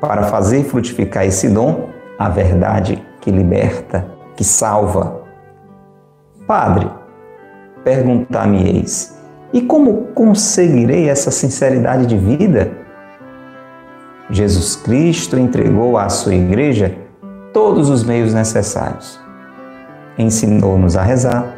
para 0.00 0.24
fazer 0.24 0.64
frutificar 0.64 1.24
esse 1.24 1.48
dom, 1.48 1.88
a 2.18 2.28
verdade 2.28 3.02
que 3.20 3.30
liberta, 3.30 4.06
que 4.36 4.44
salva. 4.44 5.22
Padre, 6.46 6.90
perguntar-me-eis, 7.86 9.16
e 9.52 9.60
como 9.60 10.08
conseguirei 10.12 11.08
essa 11.08 11.30
sinceridade 11.30 12.04
de 12.04 12.18
vida? 12.18 12.72
Jesus 14.28 14.74
Cristo 14.74 15.38
entregou 15.38 15.96
à 15.96 16.08
sua 16.08 16.34
igreja 16.34 16.92
todos 17.52 17.88
os 17.88 18.02
meios 18.02 18.34
necessários. 18.34 19.20
Ensinou-nos 20.18 20.96
a 20.96 21.02
rezar, 21.04 21.54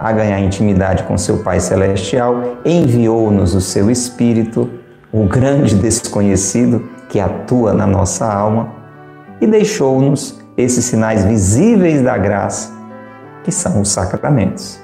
a 0.00 0.10
ganhar 0.12 0.40
intimidade 0.40 1.02
com 1.02 1.18
seu 1.18 1.42
Pai 1.42 1.60
Celestial, 1.60 2.56
enviou-nos 2.64 3.54
o 3.54 3.60
seu 3.60 3.90
Espírito, 3.90 4.70
o 5.12 5.26
grande 5.26 5.74
desconhecido 5.74 6.88
que 7.10 7.20
atua 7.20 7.74
na 7.74 7.86
nossa 7.86 8.24
alma, 8.24 8.72
e 9.42 9.46
deixou-nos 9.46 10.40
esses 10.56 10.86
sinais 10.86 11.22
visíveis 11.22 12.00
da 12.00 12.16
graça, 12.16 12.72
que 13.44 13.52
são 13.52 13.82
os 13.82 13.90
sacramentos. 13.90 14.80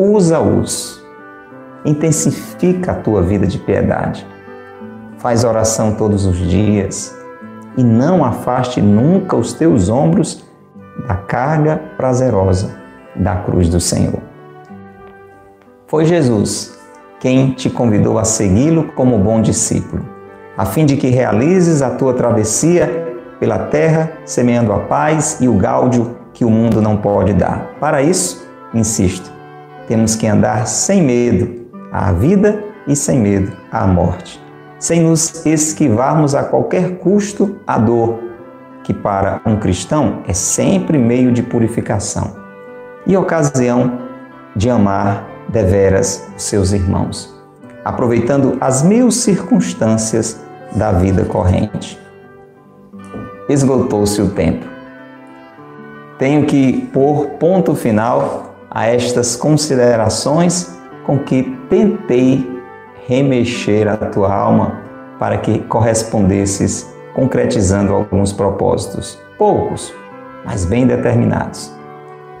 Usa-os, 0.00 1.04
intensifica 1.84 2.92
a 2.92 2.94
tua 2.94 3.20
vida 3.20 3.48
de 3.48 3.58
piedade, 3.58 4.24
faz 5.16 5.42
oração 5.42 5.96
todos 5.96 6.24
os 6.24 6.36
dias 6.36 7.18
e 7.76 7.82
não 7.82 8.24
afaste 8.24 8.80
nunca 8.80 9.34
os 9.34 9.52
teus 9.52 9.88
ombros 9.88 10.44
da 11.08 11.16
carga 11.16 11.82
prazerosa 11.96 12.78
da 13.16 13.38
cruz 13.38 13.68
do 13.68 13.80
Senhor. 13.80 14.20
Foi 15.88 16.04
Jesus 16.04 16.78
quem 17.18 17.50
te 17.50 17.68
convidou 17.68 18.20
a 18.20 18.24
segui-lo 18.24 18.92
como 18.92 19.18
bom 19.18 19.42
discípulo, 19.42 20.08
a 20.56 20.64
fim 20.64 20.86
de 20.86 20.96
que 20.96 21.08
realizes 21.08 21.82
a 21.82 21.90
tua 21.90 22.14
travessia 22.14 23.16
pela 23.40 23.58
terra, 23.66 24.12
semeando 24.24 24.72
a 24.72 24.78
paz 24.78 25.40
e 25.40 25.48
o 25.48 25.54
gáudio 25.54 26.16
que 26.32 26.44
o 26.44 26.50
mundo 26.50 26.80
não 26.80 26.96
pode 26.96 27.32
dar. 27.32 27.72
Para 27.80 28.00
isso, 28.00 28.48
insisto, 28.72 29.37
temos 29.88 30.14
que 30.14 30.26
andar 30.26 30.66
sem 30.66 31.02
medo 31.02 31.66
à 31.90 32.12
vida 32.12 32.62
e 32.86 32.94
sem 32.94 33.18
medo 33.18 33.50
à 33.72 33.86
morte, 33.86 34.40
sem 34.78 35.00
nos 35.00 35.44
esquivarmos 35.46 36.34
a 36.34 36.44
qualquer 36.44 36.98
custo 36.98 37.56
à 37.66 37.78
dor, 37.78 38.20
que 38.84 38.92
para 38.92 39.40
um 39.46 39.56
cristão 39.56 40.22
é 40.28 40.34
sempre 40.34 40.98
meio 40.98 41.32
de 41.32 41.42
purificação 41.42 42.36
e 43.06 43.16
ocasião 43.16 43.98
de 44.54 44.68
amar 44.68 45.26
deveras 45.48 46.28
os 46.36 46.42
seus 46.42 46.72
irmãos, 46.72 47.34
aproveitando 47.84 48.58
as 48.60 48.82
mil 48.82 49.10
circunstâncias 49.10 50.38
da 50.76 50.92
vida 50.92 51.24
corrente. 51.24 51.98
Esgotou-se 53.48 54.20
o 54.20 54.28
tempo. 54.28 54.66
Tenho 56.18 56.44
que 56.44 56.86
pôr 56.92 57.28
ponto 57.38 57.74
final 57.74 58.47
a 58.70 58.86
estas 58.86 59.36
considerações 59.36 60.78
com 61.04 61.18
que 61.18 61.56
tentei 61.70 62.46
remexer 63.06 63.88
a 63.88 63.96
tua 63.96 64.32
alma 64.32 64.80
para 65.18 65.38
que 65.38 65.58
correspondesses 65.60 66.86
concretizando 67.14 67.94
alguns 67.94 68.32
propósitos, 68.32 69.18
poucos, 69.36 69.92
mas 70.44 70.64
bem 70.64 70.86
determinados. 70.86 71.72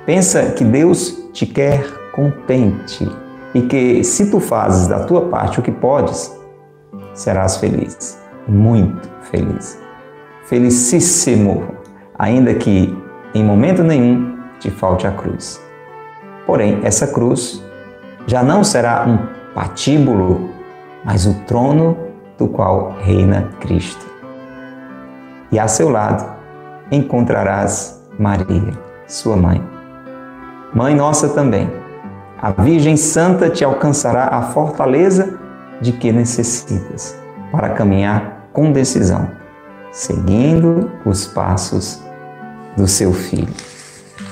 Pensa 0.06 0.52
que 0.52 0.64
Deus 0.64 1.28
te 1.32 1.46
quer 1.46 1.84
contente 2.12 3.10
e 3.54 3.62
que 3.62 4.04
se 4.04 4.30
tu 4.30 4.40
fazes 4.40 4.86
da 4.86 5.04
tua 5.04 5.28
parte 5.28 5.60
o 5.60 5.62
que 5.62 5.72
podes, 5.72 6.38
serás 7.14 7.56
feliz, 7.56 8.20
muito 8.46 9.08
feliz. 9.30 9.78
Felicíssimo, 10.44 11.68
ainda 12.18 12.54
que 12.54 12.96
em 13.34 13.44
momento 13.44 13.82
nenhum 13.82 14.38
te 14.60 14.70
falte 14.70 15.06
a 15.06 15.12
cruz. 15.12 15.60
Porém, 16.48 16.80
essa 16.82 17.06
cruz 17.06 17.62
já 18.26 18.42
não 18.42 18.64
será 18.64 19.04
um 19.06 19.18
patíbulo, 19.54 20.48
mas 21.04 21.26
o 21.26 21.34
trono 21.44 21.94
do 22.38 22.48
qual 22.48 22.96
reina 23.00 23.50
Cristo. 23.60 24.06
E 25.52 25.58
a 25.58 25.68
seu 25.68 25.90
lado 25.90 26.24
encontrarás 26.90 28.02
Maria, 28.18 28.72
sua 29.06 29.36
mãe 29.36 29.62
Mãe 30.74 30.94
nossa 30.94 31.28
também, 31.28 31.70
a 32.40 32.50
Virgem 32.50 32.96
Santa 32.96 33.50
te 33.50 33.62
alcançará 33.62 34.28
a 34.28 34.40
fortaleza 34.40 35.38
de 35.82 35.92
que 35.92 36.10
necessitas 36.10 37.14
para 37.52 37.70
caminhar 37.70 38.48
com 38.54 38.72
decisão, 38.72 39.30
seguindo 39.92 40.90
os 41.04 41.26
passos 41.26 42.02
do 42.74 42.88
seu 42.88 43.12
filho. 43.12 43.52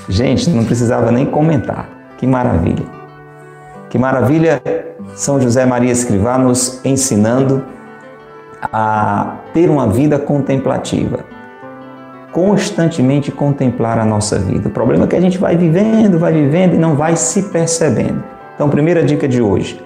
Gente, 0.09 0.49
não 0.49 0.65
precisava 0.65 1.13
nem 1.13 1.27
comentar. 1.27 1.96
Que 2.19 2.27
maravilha! 2.27 2.85
Que 3.91 3.99
maravilha 3.99 4.63
São 5.15 5.41
José 5.41 5.65
Maria 5.65 5.93
Escrivá 5.93 6.39
nos 6.39 6.85
ensinando 6.85 7.65
a 8.73 9.37
ter 9.53 9.71
uma 9.71 9.87
vida 9.87 10.19
contemplativa 10.19 11.37
constantemente 12.37 13.33
contemplar 13.33 13.99
a 13.99 14.05
nossa 14.05 14.39
vida. 14.39 14.69
O 14.69 14.71
problema 14.71 15.05
é 15.05 15.07
que 15.07 15.17
a 15.17 15.21
gente 15.23 15.39
vai 15.39 15.57
vivendo, 15.57 16.19
vai 16.19 16.35
vivendo 16.35 16.75
e 16.75 16.77
não 16.77 16.95
vai 16.95 17.17
se 17.17 17.45
percebendo. 17.45 18.23
Então, 18.55 18.69
primeira 18.69 19.03
dica 19.03 19.27
de 19.27 19.41
hoje: 19.41 19.83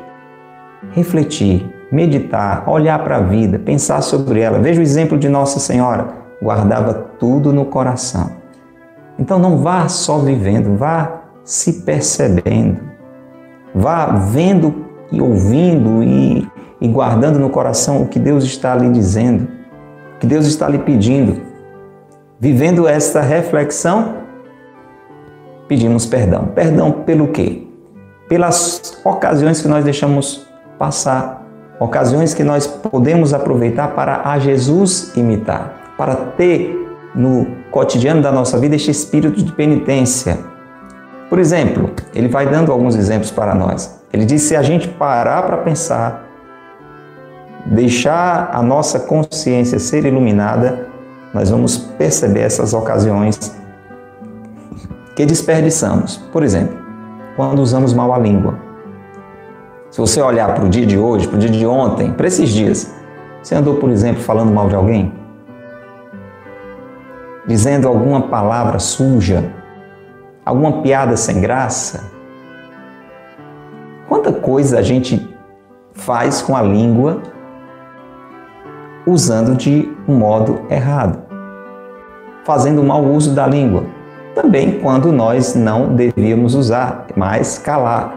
refletir, 0.91 1.73
meditar, 1.93 2.69
olhar 2.69 2.99
para 3.05 3.19
a 3.19 3.21
vida, 3.21 3.57
pensar 3.57 4.03
sobre 4.03 4.41
ela. 4.41 4.59
Veja 4.59 4.81
o 4.81 4.83
exemplo 4.83 5.17
de 5.17 5.29
Nossa 5.29 5.61
Senhora, 5.61 6.09
guardava 6.43 6.93
tudo 7.21 7.53
no 7.53 7.67
coração. 7.67 8.33
Então, 9.17 9.39
não 9.39 9.59
vá 9.59 9.87
só 9.87 10.19
vivendo, 10.19 10.77
vá 10.77 11.20
se 11.45 11.83
percebendo, 11.83 12.79
vá 13.75 14.07
vendo 14.07 14.87
e 15.13 15.21
ouvindo 15.21 16.03
e, 16.03 16.49
e 16.81 16.89
guardando 16.89 17.39
no 17.39 17.51
coração 17.51 18.03
o 18.03 18.09
que 18.09 18.19
Deus 18.19 18.45
está 18.45 18.75
lhe 18.75 18.91
dizendo, 18.91 19.49
o 20.17 20.19
que 20.21 20.27
Deus 20.27 20.47
está 20.47 20.69
lhe 20.69 20.79
pedindo. 20.79 21.41
Vivendo 22.39 22.89
esta 22.89 23.21
reflexão, 23.21 24.15
pedimos 25.69 26.07
perdão. 26.07 26.47
Perdão 26.55 26.91
pelo 26.91 27.29
quê? 27.29 27.67
Pelas 28.29 29.01
ocasiões 29.05 29.61
que 29.61 29.69
nós 29.69 29.85
deixamos 29.85 30.47
passar, 30.79 31.47
ocasiões 31.79 32.33
que 32.33 32.43
nós 32.43 32.67
podemos 32.67 33.35
aproveitar 33.35 33.89
para 33.95 34.23
a 34.25 34.39
Jesus 34.39 35.13
imitar, 35.17 35.95
para 35.97 36.15
ter 36.15 36.77
no 37.15 37.47
cotidiano 37.71 38.23
da 38.23 38.33
nossa 38.33 38.59
vida 38.59 38.77
este 38.77 38.91
espírito 38.91 39.43
de 39.43 39.53
penitência. 39.53 40.39
Por 41.31 41.39
exemplo, 41.39 41.91
ele 42.13 42.27
vai 42.27 42.45
dando 42.51 42.73
alguns 42.73 42.97
exemplos 42.97 43.31
para 43.31 43.55
nós. 43.55 44.03
Ele 44.13 44.25
diz: 44.25 44.43
se 44.43 44.57
a 44.57 44.63
gente 44.63 44.89
parar 44.89 45.45
para 45.45 45.59
pensar, 45.59 46.29
deixar 47.65 48.51
a 48.53 48.61
nossa 48.61 48.99
consciência 48.99 49.79
ser 49.79 50.05
iluminada, 50.05 50.89
nós 51.33 51.49
vamos 51.49 51.79
perceber 51.79 52.41
essas 52.41 52.75
ocasiões 52.75 53.57
que 55.15 55.25
desperdiçamos. 55.25 56.17
Por 56.33 56.43
exemplo, 56.43 56.77
quando 57.37 57.61
usamos 57.61 57.95
mal 57.95 58.13
a 58.13 58.19
língua. 58.19 58.59
Se 59.89 60.01
você 60.01 60.21
olhar 60.21 60.53
para 60.55 60.65
o 60.65 60.69
dia 60.69 60.87
de 60.87 60.99
hoje, 60.99 61.29
para 61.29 61.37
o 61.37 61.39
dia 61.39 61.51
de 61.51 61.65
ontem, 61.65 62.13
para 62.13 62.27
esses 62.27 62.49
dias, 62.49 62.93
você 63.41 63.55
andou, 63.55 63.77
por 63.77 63.91
exemplo, 63.91 64.21
falando 64.23 64.53
mal 64.53 64.69
de 64.69 64.75
alguém? 64.75 65.13
Dizendo 67.47 67.87
alguma 67.87 68.23
palavra 68.23 68.79
suja? 68.79 69.60
Alguma 70.51 70.83
piada 70.83 71.17
sem 71.17 71.41
graça? 71.41 72.11
Quanta 74.09 74.33
coisa 74.33 74.81
a 74.81 74.83
gente 74.83 75.33
faz 75.93 76.43
com 76.43 76.57
a 76.57 76.61
língua 76.61 77.23
usando 79.07 79.55
de 79.55 79.89
um 80.09 80.17
modo 80.17 80.63
errado, 80.69 81.23
fazendo 82.43 82.83
mau 82.83 83.05
uso 83.05 83.33
da 83.33 83.47
língua. 83.47 83.85
Também 84.35 84.81
quando 84.81 85.13
nós 85.13 85.55
não 85.55 85.95
devíamos 85.95 86.57
usar, 86.57 87.07
mas 87.15 87.57
calar, 87.57 88.13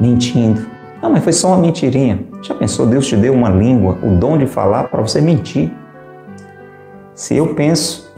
mentindo. 0.00 0.66
Não, 1.00 1.12
mas 1.12 1.22
foi 1.22 1.32
só 1.32 1.50
uma 1.50 1.58
mentirinha. 1.58 2.18
Já 2.42 2.52
pensou, 2.52 2.84
Deus 2.84 3.06
te 3.06 3.16
deu 3.16 3.32
uma 3.32 3.48
língua, 3.48 3.96
o 4.02 4.16
dom 4.16 4.36
de 4.36 4.48
falar 4.48 4.88
para 4.88 5.02
você 5.02 5.20
mentir? 5.20 5.72
Se 7.14 7.36
eu 7.36 7.54
penso, 7.54 8.12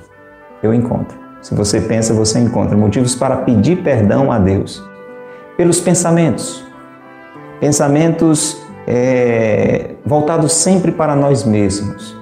eu 0.62 0.73
encontro. 0.73 1.27
Se 1.40 1.54
você 1.54 1.80
pensa, 1.80 2.12
você 2.12 2.38
encontra 2.38 2.76
motivos 2.76 3.14
para 3.14 3.37
pedir 3.38 3.83
perdão 3.83 4.33
a 4.33 4.38
Deus 4.38 4.83
pelos 5.57 5.80
pensamentos. 5.80 6.64
Pensamentos 7.61 8.61
é, 8.87 9.95
voltados 10.04 10.52
sempre 10.52 10.92
para 10.92 11.14
nós 11.14 11.45
mesmos, 11.45 12.16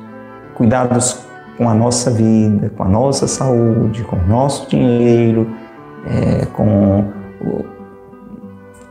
cuidados 0.54 1.20
com 1.56 1.68
a 1.68 1.74
nossa 1.74 2.10
vida, 2.10 2.70
com 2.76 2.82
a 2.82 2.88
nossa 2.88 3.26
saúde, 3.26 4.02
com 4.04 4.16
o 4.16 4.26
nosso 4.26 4.68
dinheiro, 4.68 5.50
é, 6.06 6.46
com 6.46 7.04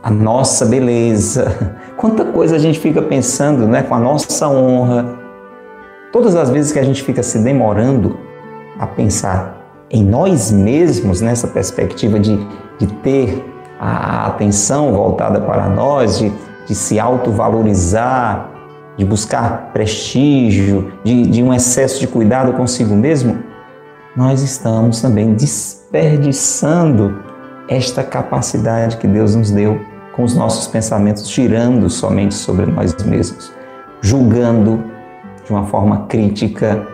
a 0.02 0.10
nossa 0.10 0.64
beleza. 0.66 1.74
Quanta 1.96 2.24
coisa 2.24 2.56
a 2.56 2.58
gente 2.58 2.78
fica 2.78 3.02
pensando 3.02 3.66
né, 3.66 3.82
com 3.82 3.94
a 3.94 3.98
nossa 3.98 4.48
honra. 4.48 5.18
Todas 6.12 6.34
as 6.36 6.50
vezes 6.50 6.72
que 6.72 6.78
a 6.78 6.84
gente 6.84 7.02
fica 7.02 7.22
se 7.22 7.38
demorando 7.38 8.16
a 8.78 8.86
pensar 8.86 9.55
em 9.90 10.04
nós 10.04 10.50
mesmos, 10.50 11.20
nessa 11.20 11.46
perspectiva 11.46 12.18
de, 12.18 12.36
de 12.78 12.86
ter 13.02 13.44
a 13.78 14.26
atenção 14.26 14.92
voltada 14.92 15.40
para 15.40 15.68
nós, 15.68 16.18
de, 16.18 16.32
de 16.66 16.74
se 16.74 16.98
autovalorizar, 16.98 18.50
de 18.96 19.04
buscar 19.04 19.70
prestígio, 19.72 20.92
de, 21.04 21.26
de 21.26 21.42
um 21.42 21.52
excesso 21.52 22.00
de 22.00 22.06
cuidado 22.06 22.52
consigo 22.54 22.94
mesmo, 22.94 23.38
nós 24.16 24.42
estamos 24.42 25.02
também 25.02 25.34
desperdiçando 25.34 27.22
esta 27.68 28.02
capacidade 28.02 28.96
que 28.96 29.06
Deus 29.06 29.34
nos 29.34 29.50
deu 29.50 29.78
com 30.14 30.24
os 30.24 30.34
nossos 30.34 30.66
pensamentos 30.66 31.28
girando 31.28 31.90
somente 31.90 32.34
sobre 32.34 32.64
nós 32.64 32.94
mesmos, 33.04 33.52
julgando 34.00 34.82
de 35.44 35.52
uma 35.52 35.66
forma 35.66 36.06
crítica, 36.06 36.86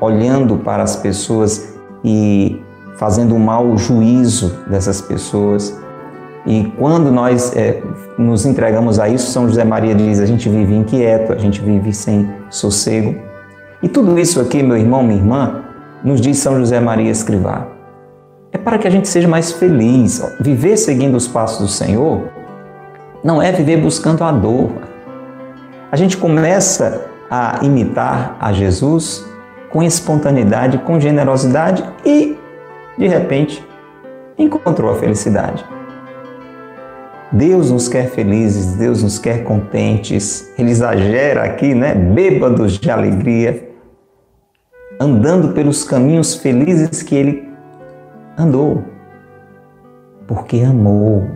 olhando 0.00 0.56
para 0.58 0.82
as 0.82 0.96
pessoas 0.96 1.74
e 2.04 2.60
fazendo 2.96 3.34
um 3.34 3.38
mau 3.38 3.76
juízo 3.76 4.58
dessas 4.68 5.00
pessoas. 5.00 5.78
E 6.46 6.72
quando 6.78 7.10
nós 7.10 7.54
é, 7.56 7.82
nos 8.16 8.46
entregamos 8.46 8.98
a 8.98 9.08
isso, 9.08 9.30
São 9.30 9.46
José 9.48 9.64
Maria 9.64 9.94
diz: 9.94 10.20
a 10.20 10.26
gente 10.26 10.48
vive 10.48 10.74
inquieto, 10.74 11.32
a 11.32 11.38
gente 11.38 11.60
vive 11.60 11.92
sem 11.92 12.28
sossego. 12.50 13.14
E 13.82 13.88
tudo 13.88 14.18
isso 14.18 14.40
aqui, 14.40 14.62
meu 14.62 14.76
irmão, 14.76 15.02
minha 15.02 15.18
irmã, 15.18 15.62
nos 16.02 16.20
diz 16.20 16.38
São 16.38 16.58
José 16.58 16.80
Maria 16.80 17.10
Escrivá. 17.10 17.68
É 18.50 18.58
para 18.58 18.78
que 18.78 18.88
a 18.88 18.90
gente 18.90 19.08
seja 19.08 19.28
mais 19.28 19.52
feliz. 19.52 20.22
Viver 20.40 20.76
seguindo 20.76 21.16
os 21.16 21.28
passos 21.28 21.58
do 21.60 21.68
Senhor 21.68 22.22
não 23.22 23.42
é 23.42 23.52
viver 23.52 23.76
buscando 23.76 24.24
a 24.24 24.32
dor. 24.32 24.70
A 25.92 25.96
gente 25.96 26.16
começa 26.16 27.06
a 27.30 27.58
imitar 27.62 28.36
a 28.40 28.52
Jesus 28.52 29.27
com 29.70 29.82
espontaneidade, 29.82 30.78
com 30.78 30.98
generosidade 30.98 31.84
e, 32.04 32.36
de 32.96 33.06
repente, 33.06 33.64
encontrou 34.38 34.90
a 34.90 34.94
felicidade. 34.94 35.64
Deus 37.30 37.70
nos 37.70 37.88
quer 37.88 38.08
felizes, 38.08 38.74
Deus 38.76 39.02
nos 39.02 39.18
quer 39.18 39.44
contentes. 39.44 40.50
Ele 40.58 40.70
exagera 40.70 41.44
aqui, 41.44 41.74
né? 41.74 41.94
Bêbados 41.94 42.78
de 42.78 42.90
alegria, 42.90 43.68
andando 44.98 45.52
pelos 45.52 45.84
caminhos 45.84 46.34
felizes 46.34 47.02
que 47.02 47.14
ele 47.14 47.48
andou, 48.36 48.82
porque 50.26 50.60
amou. 50.60 51.28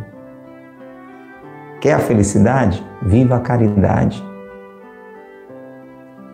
Quer 1.80 1.94
a 1.94 1.98
felicidade? 1.98 2.82
Viva 3.02 3.36
a 3.36 3.40
caridade. 3.40 4.31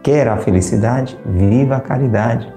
Quer 0.09 0.27
a 0.27 0.39
felicidade? 0.39 1.19
Viva 1.27 1.77
a 1.77 1.81
caridade. 1.83 2.51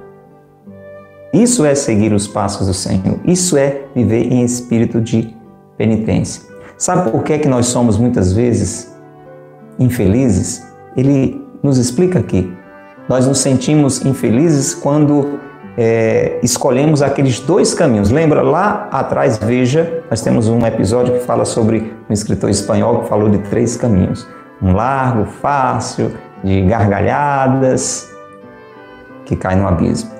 Isso 1.33 1.65
é 1.65 1.75
seguir 1.75 2.13
os 2.13 2.25
passos 2.25 2.67
do 2.67 2.73
Senhor. 2.73 3.19
Isso 3.25 3.57
é 3.57 3.81
viver 3.93 4.31
em 4.31 4.41
espírito 4.41 5.01
de 5.01 5.35
penitência. 5.77 6.43
Sabe 6.77 7.11
por 7.11 7.23
que, 7.23 7.33
é 7.33 7.37
que 7.37 7.49
nós 7.49 7.65
somos 7.65 7.97
muitas 7.97 8.31
vezes 8.31 8.95
infelizes? 9.77 10.65
Ele 10.95 11.45
nos 11.61 11.77
explica 11.77 12.19
aqui. 12.19 12.49
Nós 13.09 13.27
nos 13.27 13.39
sentimos 13.39 14.05
infelizes 14.05 14.73
quando 14.73 15.37
é, 15.77 16.39
escolhemos 16.41 17.01
aqueles 17.01 17.41
dois 17.41 17.73
caminhos. 17.73 18.11
Lembra 18.11 18.41
lá 18.41 18.87
atrás, 18.93 19.37
veja, 19.37 20.05
nós 20.09 20.21
temos 20.21 20.47
um 20.47 20.65
episódio 20.65 21.15
que 21.15 21.25
fala 21.25 21.43
sobre 21.43 21.93
um 22.09 22.13
escritor 22.13 22.49
espanhol 22.49 23.01
que 23.01 23.09
falou 23.09 23.27
de 23.27 23.39
três 23.39 23.75
caminhos: 23.75 24.25
um 24.61 24.71
largo, 24.71 25.25
fácil, 25.25 26.13
de 26.43 26.61
gargalhadas, 26.63 28.09
que 29.25 29.35
cai 29.35 29.55
no 29.55 29.67
abismo. 29.67 30.11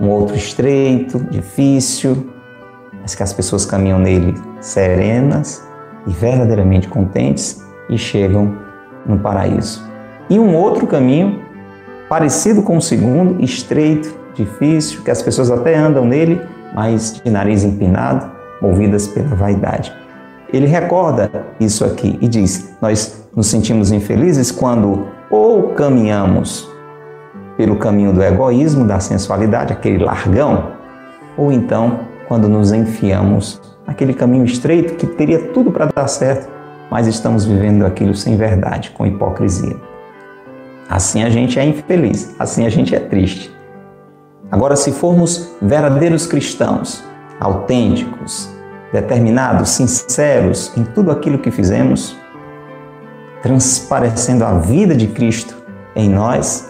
Um 0.00 0.08
outro 0.08 0.36
estreito, 0.36 1.18
difícil, 1.30 2.30
mas 3.00 3.14
que 3.14 3.22
as 3.22 3.32
pessoas 3.32 3.64
caminham 3.64 3.98
nele 3.98 4.34
serenas 4.60 5.66
e 6.06 6.10
verdadeiramente 6.10 6.88
contentes 6.88 7.64
e 7.88 7.96
chegam 7.96 8.56
no 9.06 9.18
paraíso. 9.18 9.84
E 10.28 10.38
um 10.38 10.54
outro 10.54 10.86
caminho, 10.86 11.40
parecido 12.08 12.62
com 12.62 12.76
o 12.76 12.82
segundo, 12.82 13.42
estreito, 13.42 14.12
difícil, 14.34 15.02
que 15.02 15.10
as 15.10 15.22
pessoas 15.22 15.50
até 15.50 15.76
andam 15.76 16.04
nele, 16.04 16.40
mas 16.74 17.20
de 17.24 17.30
nariz 17.30 17.64
empinado, 17.64 18.30
movidas 18.60 19.06
pela 19.06 19.34
vaidade. 19.34 19.92
Ele 20.52 20.66
recorda 20.66 21.30
isso 21.58 21.84
aqui 21.84 22.18
e 22.20 22.28
diz: 22.28 22.76
Nós 22.80 23.28
nos 23.34 23.46
sentimos 23.48 23.90
infelizes 23.90 24.50
quando 24.50 25.06
ou 25.30 25.70
caminhamos 25.70 26.70
pelo 27.56 27.76
caminho 27.76 28.12
do 28.12 28.22
egoísmo, 28.22 28.86
da 28.86 29.00
sensualidade, 29.00 29.72
aquele 29.72 30.04
largão, 30.04 30.72
ou 31.36 31.50
então 31.50 32.00
quando 32.28 32.48
nos 32.48 32.72
enfiamos 32.72 33.60
naquele 33.86 34.12
caminho 34.12 34.44
estreito 34.44 34.94
que 34.94 35.06
teria 35.06 35.48
tudo 35.48 35.70
para 35.70 35.86
dar 35.86 36.08
certo, 36.08 36.48
mas 36.90 37.06
estamos 37.06 37.44
vivendo 37.44 37.84
aquilo 37.84 38.14
sem 38.14 38.36
verdade, 38.36 38.90
com 38.90 39.06
hipocrisia. 39.06 39.76
Assim 40.88 41.22
a 41.22 41.30
gente 41.30 41.58
é 41.58 41.64
infeliz, 41.64 42.34
assim 42.38 42.66
a 42.66 42.68
gente 42.68 42.94
é 42.94 43.00
triste. 43.00 43.54
Agora, 44.50 44.76
se 44.76 44.92
formos 44.92 45.56
verdadeiros 45.60 46.26
cristãos, 46.26 47.02
autênticos, 47.40 48.48
determinados, 48.92 49.70
sinceros 49.70 50.72
em 50.76 50.84
tudo 50.84 51.10
aquilo 51.10 51.38
que 51.38 51.50
fizemos, 51.50 52.16
transparecendo 53.46 54.44
a 54.44 54.58
vida 54.58 54.92
de 54.92 55.06
Cristo 55.06 55.56
em 55.94 56.10
nós, 56.10 56.68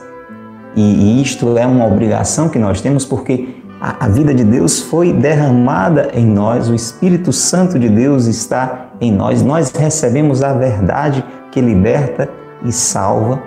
e 0.76 1.22
isto 1.22 1.56
é 1.56 1.66
uma 1.66 1.86
obrigação 1.86 2.50
que 2.50 2.58
nós 2.58 2.82
temos 2.82 3.02
porque 3.02 3.56
a, 3.80 4.06
vida 4.08 4.34
de 4.34 4.44
Deus 4.44 4.80
foi 4.82 5.10
derramada 5.10 6.10
em 6.12 6.26
nós, 6.26 6.68
o 6.68 6.74
Espírito 6.74 7.32
Santo 7.32 7.78
de 7.78 7.88
Deus 7.88 8.26
está 8.26 8.90
em 9.00 9.10
nós, 9.10 9.40
nós 9.40 9.70
recebemos 9.70 10.42
a 10.42 10.52
verdade 10.52 11.24
que 11.50 11.62
liberta 11.62 12.28
e 12.62 12.70
salva, 12.70 13.42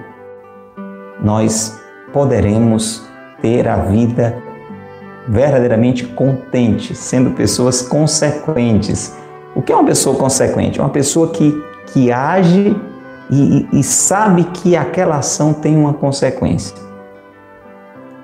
nós 1.24 1.80
poderemos 2.12 3.08
ter 3.44 3.68
a 3.68 3.76
vida 3.76 4.36
verdadeiramente 5.28 6.04
contente, 6.04 6.96
sendo 6.96 7.30
pessoas 7.32 7.84
consequentes. 7.84 9.16
O 9.56 9.62
que 9.62 9.72
é 9.72 9.76
uma 9.76 9.86
pessoa 9.86 10.16
consequente? 10.16 10.80
Uma 10.80 10.90
pessoa 10.90 11.30
que, 11.30 11.64
que 11.94 12.12
age 12.12 12.76
e, 13.30 13.68
e 13.72 13.84
sabe 13.84 14.44
que 14.46 14.76
aquela 14.76 15.18
ação 15.18 15.54
tem 15.54 15.78
uma 15.78 15.94
consequência. 15.94 16.76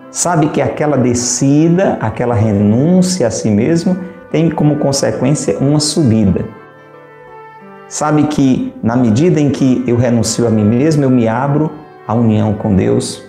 Sabe 0.09 0.47
que 0.47 0.61
aquela 0.61 0.97
descida, 0.97 1.97
aquela 1.99 2.33
renúncia 2.33 3.27
a 3.27 3.31
si 3.31 3.49
mesmo, 3.49 3.97
tem 4.31 4.49
como 4.49 4.77
consequência 4.77 5.57
uma 5.59 5.79
subida. 5.79 6.45
Sabe 7.87 8.23
que 8.23 8.73
na 8.81 8.95
medida 8.95 9.39
em 9.39 9.49
que 9.49 9.83
eu 9.85 9.95
renuncio 9.95 10.47
a 10.47 10.49
mim 10.49 10.63
mesmo, 10.63 11.03
eu 11.03 11.09
me 11.09 11.27
abro 11.27 11.71
à 12.07 12.13
união 12.13 12.53
com 12.53 12.75
Deus, 12.75 13.23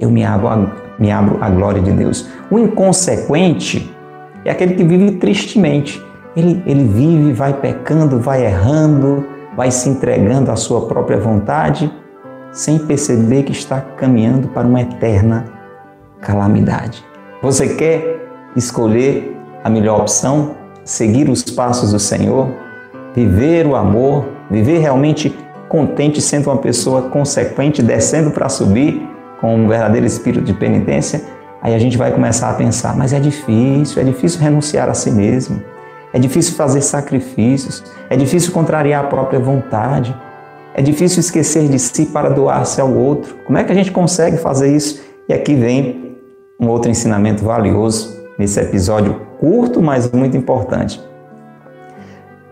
eu 0.00 0.10
me 0.10 0.24
abro 0.24 0.48
a, 0.48 0.66
me 0.98 1.12
abro 1.12 1.38
à 1.40 1.48
glória 1.48 1.80
de 1.80 1.92
Deus. 1.92 2.28
O 2.50 2.58
inconsequente 2.58 3.94
é 4.44 4.50
aquele 4.50 4.74
que 4.74 4.82
vive 4.82 5.12
tristemente. 5.12 6.02
Ele, 6.36 6.62
ele 6.66 6.84
vive, 6.84 7.32
vai 7.32 7.52
pecando, 7.52 8.18
vai 8.18 8.44
errando, 8.44 9.24
vai 9.56 9.70
se 9.70 9.88
entregando 9.88 10.50
à 10.50 10.56
sua 10.56 10.86
própria 10.86 11.18
vontade, 11.18 11.92
sem 12.52 12.78
perceber 12.78 13.42
que 13.42 13.52
está 13.52 13.80
caminhando 13.80 14.48
para 14.48 14.66
uma 14.66 14.80
eterna 14.80 15.44
calamidade. 16.20 17.04
Você 17.42 17.74
quer 17.74 18.20
escolher 18.56 19.36
a 19.62 19.68
melhor 19.68 20.00
opção? 20.00 20.56
Seguir 20.84 21.28
os 21.28 21.42
passos 21.42 21.92
do 21.92 21.98
Senhor? 21.98 22.48
Viver 23.14 23.66
o 23.66 23.74
amor? 23.74 24.26
Viver 24.50 24.78
realmente 24.78 25.36
contente, 25.68 26.20
sendo 26.20 26.50
uma 26.50 26.58
pessoa 26.58 27.02
consequente, 27.02 27.82
descendo 27.82 28.30
para 28.30 28.48
subir 28.48 29.02
com 29.40 29.56
um 29.56 29.68
verdadeiro 29.68 30.06
espírito 30.06 30.44
de 30.44 30.52
penitência? 30.52 31.22
Aí 31.60 31.74
a 31.74 31.78
gente 31.78 31.96
vai 31.96 32.12
começar 32.12 32.50
a 32.50 32.54
pensar, 32.54 32.94
mas 32.96 33.12
é 33.12 33.18
difícil, 33.18 34.00
é 34.00 34.04
difícil 34.04 34.40
renunciar 34.40 34.88
a 34.88 34.94
si 34.94 35.10
mesmo. 35.10 35.62
É 36.14 36.18
difícil 36.20 36.54
fazer 36.54 36.80
sacrifícios, 36.80 37.82
é 38.08 38.16
difícil 38.16 38.52
contrariar 38.52 39.04
a 39.04 39.08
própria 39.08 39.40
vontade, 39.40 40.16
é 40.72 40.80
difícil 40.80 41.18
esquecer 41.18 41.68
de 41.68 41.76
si 41.76 42.06
para 42.06 42.28
doar-se 42.28 42.80
ao 42.80 42.88
outro. 42.94 43.36
Como 43.44 43.58
é 43.58 43.64
que 43.64 43.72
a 43.72 43.74
gente 43.74 43.90
consegue 43.90 44.36
fazer 44.36 44.74
isso? 44.74 45.02
E 45.28 45.34
aqui 45.34 45.56
vem 45.56 46.16
um 46.60 46.68
outro 46.68 46.88
ensinamento 46.88 47.44
valioso 47.44 48.16
nesse 48.38 48.60
episódio 48.60 49.20
curto, 49.40 49.82
mas 49.82 50.08
muito 50.12 50.36
importante. 50.36 51.02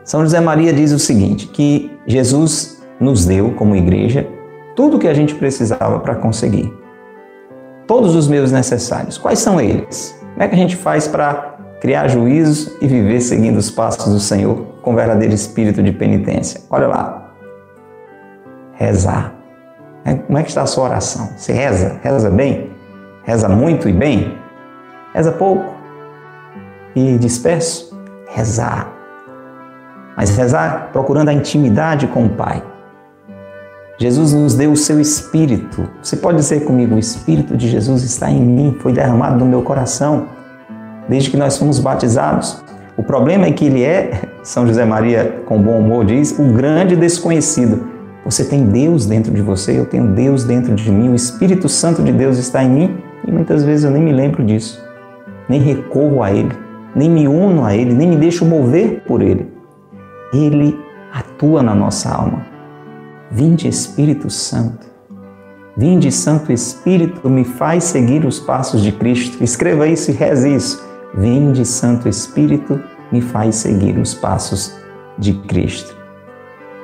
São 0.03 0.23
José 0.23 0.41
Maria 0.41 0.73
diz 0.73 0.91
o 0.91 0.99
seguinte: 0.99 1.47
que 1.47 1.89
Jesus 2.05 2.83
nos 2.99 3.25
deu, 3.25 3.53
como 3.53 3.77
igreja, 3.77 4.27
tudo 4.75 4.97
o 4.97 4.99
que 4.99 5.07
a 5.07 5.15
gente 5.15 5.37
precisava 5.37 6.01
para 6.01 6.17
conseguir. 6.17 6.73
Todos 7.87 8.17
os 8.17 8.27
meios 8.27 8.51
necessários. 8.51 9.19
Quais 9.19 9.39
são 9.39 9.61
eles? 9.61 10.19
Como 10.33 10.43
é 10.43 10.49
que 10.49 10.55
a 10.55 10.59
gente 10.59 10.75
faz 10.75 11.07
para 11.07 11.52
criar 11.83 12.07
juízo 12.07 12.79
e 12.81 12.87
viver 12.87 13.21
seguindo 13.21 13.57
os 13.57 13.69
passos 13.69 14.13
do 14.13 14.21
Senhor 14.21 14.67
com 14.83 14.95
verdadeiro 14.95 15.35
espírito 15.35 15.83
de 15.83 15.91
penitência. 15.91 16.61
Olha 16.71 16.87
lá. 16.87 17.33
Rezar. 18.75 19.35
É, 20.05 20.15
como 20.15 20.39
é 20.39 20.45
que 20.45 20.49
está 20.49 20.63
a 20.63 20.67
sua 20.67 20.85
oração? 20.85 21.31
Você 21.37 21.53
reza? 21.53 21.99
Reza 22.01 22.31
bem? 22.31 22.71
Reza 23.25 23.49
muito 23.49 23.89
e 23.89 23.93
bem? 23.93 24.39
Reza 25.13 25.33
pouco? 25.33 25.75
E 26.95 27.19
disperso? 27.19 27.99
Rezar. 28.29 28.89
Mas 30.17 30.31
rezar 30.37 30.91
procurando 30.93 31.31
a 31.31 31.33
intimidade 31.33 32.07
com 32.07 32.27
o 32.27 32.31
Pai. 32.31 32.63
Jesus 33.99 34.33
nos 34.33 34.55
deu 34.55 34.71
o 34.71 34.77
seu 34.77 35.01
Espírito. 35.01 35.89
Você 36.01 36.15
pode 36.17 36.37
dizer 36.39 36.65
comigo: 36.65 36.95
o 36.95 36.99
Espírito 36.99 37.57
de 37.57 37.69
Jesus 37.69 38.05
está 38.05 38.31
em 38.31 38.41
mim, 38.41 38.79
foi 38.81 38.93
derramado 38.93 39.45
no 39.45 39.47
meu 39.47 39.63
coração, 39.63 40.29
desde 41.09 41.31
que 41.31 41.37
nós 41.37 41.59
fomos 41.59 41.79
batizados. 41.79 42.63
O 42.97 43.03
problema 43.03 43.47
é 43.47 43.53
que 43.53 43.65
ele 43.65 43.83
é, 43.83 44.23
São 44.43 44.67
José 44.67 44.85
Maria, 44.85 45.43
com 45.47 45.61
bom 45.61 45.79
humor, 45.79 46.05
diz, 46.05 46.39
o 46.39 46.53
grande 46.53 46.97
desconhecido. 46.97 47.89
Você 48.25 48.45
tem 48.45 48.65
Deus 48.65 49.07
dentro 49.07 49.33
de 49.33 49.43
você, 49.43 49.79
eu 49.79 49.87
tenho 49.87 50.07
Deus 50.09 50.45
dentro 50.45 50.75
de 50.75 50.91
mim, 50.91 51.11
o 51.11 51.15
Espírito 51.15 51.69
Santo 51.69 52.03
de 52.03 52.13
Deus 52.13 52.39
está 52.39 52.63
em 52.63 52.71
mim 52.71 52.97
e 53.27 53.33
muitas 53.33 53.65
vezes 53.65 53.85
eu 53.85 53.91
nem 53.91 54.03
me 54.03 54.13
lembro 54.13 54.45
disso, 54.45 54.81
nem 55.49 55.61
recorro 55.61 56.23
a 56.23 56.31
Ele, 56.31 56.53
nem 56.95 57.11
me 57.11 57.27
uno 57.27 57.65
a 57.65 57.75
Ele, 57.75 57.93
nem 57.93 58.09
me 58.09 58.17
deixo 58.17 58.45
mover 58.45 59.03
por 59.07 59.23
Ele. 59.23 59.51
Ele 60.33 60.79
atua 61.13 61.63
na 61.63 61.75
nossa 61.75 62.11
alma. 62.11 62.47
Vinde 63.31 63.67
Espírito 63.67 64.31
Santo. 64.31 64.87
Vinde 65.77 66.13
Santo 66.13 66.53
Espírito, 66.53 67.29
me 67.29 67.45
faz 67.45 67.85
seguir 67.85 68.25
os 68.25 68.39
passos 68.39 68.83
de 68.83 68.93
Cristo. 68.93 69.43
Escreva 69.43 69.87
isso 69.87 70.11
e 70.11 70.15
reze 70.15 70.55
isso. 70.55 70.92
Vinde 71.15 71.65
Santo 71.65 72.09
Espírito, 72.09 72.83
me 73.11 73.21
faz 73.21 73.57
seguir 73.57 73.99
os 73.99 74.15
passos 74.15 74.75
de 75.19 75.35
Cristo. 75.35 75.97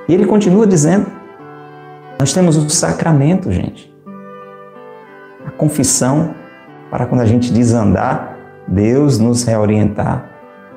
E 0.09 0.15
ele 0.15 0.27
continua 0.27 0.67
dizendo: 0.67 1.07
nós 2.19 2.33
temos 2.33 2.57
o 2.57 2.69
sacramento, 2.69 3.51
gente. 3.51 3.95
A 5.47 5.51
confissão, 5.51 6.35
para 6.91 7.07
quando 7.07 7.21
a 7.21 7.27
gente 7.27 7.53
desandar, 7.53 8.37
Deus 8.67 9.19
nos 9.19 9.45
reorientar. 9.45 10.29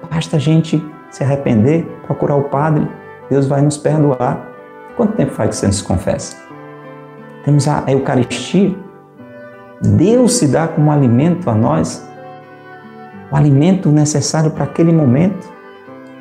Basta 0.10 0.38
a 0.38 0.40
gente 0.40 0.84
se 1.10 1.24
arrepender, 1.24 1.86
procurar 2.06 2.36
o 2.36 2.44
Padre, 2.44 2.88
Deus 3.30 3.48
vai 3.48 3.62
nos 3.62 3.78
perdoar. 3.78 4.50
Quanto 4.96 5.16
tempo 5.16 5.32
faz 5.32 5.50
que 5.50 5.56
você 5.56 5.66
não 5.66 5.74
se 5.74 5.84
confessa? 5.84 6.38
Temos 7.44 7.68
a 7.68 7.84
Eucaristia. 7.88 8.76
Deus 9.82 10.34
se 10.34 10.48
dá 10.48 10.68
como 10.68 10.92
alimento 10.92 11.50
a 11.50 11.56
nós, 11.56 12.08
o 13.32 13.36
alimento 13.36 13.90
necessário 13.90 14.52
para 14.52 14.66
aquele 14.66 14.92
momento, 14.92 15.50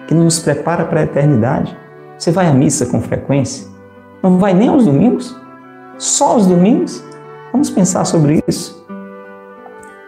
que 0.07 0.15
nos 0.15 0.39
prepara 0.39 0.85
para 0.85 1.01
a 1.01 1.03
eternidade. 1.05 1.77
Você 2.19 2.31
vai 2.31 2.47
à 2.47 2.53
missa 2.53 2.87
com 2.87 3.01
frequência? 3.01 3.67
Não 4.23 4.39
vai 4.39 4.55
nem 4.55 4.69
aos 4.69 4.85
domingos? 4.85 5.37
Só 5.99 6.33
aos 6.33 6.47
domingos? 6.47 7.03
Vamos 7.53 7.71
pensar 7.71 8.05
sobre 8.05 8.43
isso. 8.47 8.87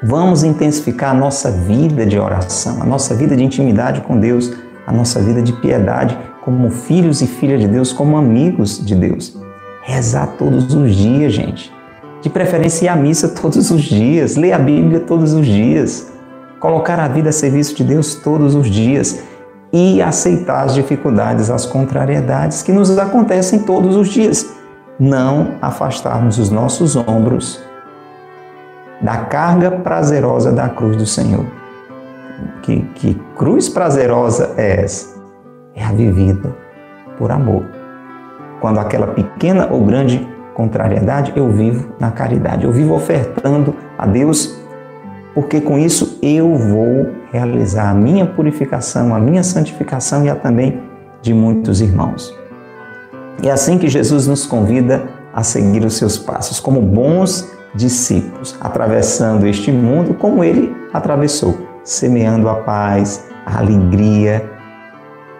Vamos 0.02 0.42
intensificar 0.42 1.10
a 1.10 1.14
nossa 1.14 1.50
vida 1.50 2.04
de 2.04 2.18
oração, 2.18 2.82
a 2.82 2.84
nossa 2.84 3.14
vida 3.14 3.36
de 3.36 3.44
intimidade 3.44 4.00
com 4.00 4.18
Deus, 4.18 4.52
a 4.86 4.92
nossa 4.92 5.20
vida 5.20 5.40
de 5.40 5.52
piedade 5.52 6.18
como 6.44 6.70
filhos 6.70 7.22
e 7.22 7.26
filhas 7.26 7.60
de 7.60 7.68
Deus, 7.68 7.92
como 7.92 8.16
amigos 8.16 8.84
de 8.84 8.94
Deus. 8.96 9.36
Rezar 9.84 10.34
todos 10.36 10.74
os 10.74 10.94
dias, 10.94 11.32
gente. 11.32 11.72
De 12.20 12.28
preferência 12.28 12.86
ir 12.86 12.88
à 12.88 12.96
missa 12.96 13.28
todos 13.40 13.70
os 13.70 13.82
dias, 13.82 14.36
ler 14.36 14.52
a 14.52 14.58
Bíblia 14.58 15.00
todos 15.00 15.32
os 15.32 15.46
dias, 15.46 16.11
colocar 16.62 17.00
a 17.00 17.08
vida 17.08 17.30
a 17.30 17.32
serviço 17.32 17.74
de 17.74 17.82
Deus 17.82 18.14
todos 18.14 18.54
os 18.54 18.68
dias 18.68 19.20
e 19.72 20.00
aceitar 20.00 20.62
as 20.62 20.74
dificuldades, 20.74 21.50
as 21.50 21.66
contrariedades 21.66 22.62
que 22.62 22.70
nos 22.70 22.96
acontecem 22.96 23.64
todos 23.64 23.96
os 23.96 24.08
dias. 24.08 24.48
Não 25.00 25.56
afastarmos 25.60 26.38
os 26.38 26.50
nossos 26.50 26.94
ombros 26.94 27.60
da 29.00 29.24
carga 29.24 29.72
prazerosa 29.72 30.52
da 30.52 30.68
cruz 30.68 30.96
do 30.96 31.04
Senhor. 31.04 31.44
Que, 32.62 32.82
que 32.94 33.20
cruz 33.36 33.68
prazerosa 33.68 34.54
é 34.56 34.84
essa? 34.84 35.20
É 35.74 35.82
a 35.82 35.90
vivida 35.90 36.54
por 37.18 37.32
amor. 37.32 37.64
Quando 38.60 38.78
aquela 38.78 39.08
pequena 39.08 39.66
ou 39.68 39.84
grande 39.84 40.24
contrariedade, 40.54 41.32
eu 41.34 41.50
vivo 41.50 41.92
na 41.98 42.12
caridade, 42.12 42.64
eu 42.64 42.70
vivo 42.70 42.94
ofertando 42.94 43.74
a 43.98 44.06
Deus 44.06 44.61
porque 45.34 45.60
com 45.60 45.78
isso 45.78 46.18
eu 46.22 46.54
vou 46.54 47.10
realizar 47.30 47.90
a 47.90 47.94
minha 47.94 48.26
purificação, 48.26 49.14
a 49.14 49.18
minha 49.18 49.42
santificação 49.42 50.24
e 50.24 50.30
a 50.30 50.36
também 50.36 50.80
de 51.22 51.32
muitos 51.32 51.80
irmãos. 51.80 52.36
É 53.42 53.50
assim 53.50 53.78
que 53.78 53.88
Jesus 53.88 54.26
nos 54.26 54.44
convida 54.44 55.02
a 55.32 55.42
seguir 55.42 55.84
os 55.84 55.94
seus 55.94 56.18
passos, 56.18 56.60
como 56.60 56.82
bons 56.82 57.50
discípulos, 57.74 58.56
atravessando 58.60 59.46
este 59.46 59.72
mundo 59.72 60.14
como 60.14 60.44
ele 60.44 60.74
atravessou, 60.92 61.58
semeando 61.82 62.48
a 62.48 62.56
paz, 62.56 63.26
a 63.46 63.58
alegria 63.58 64.50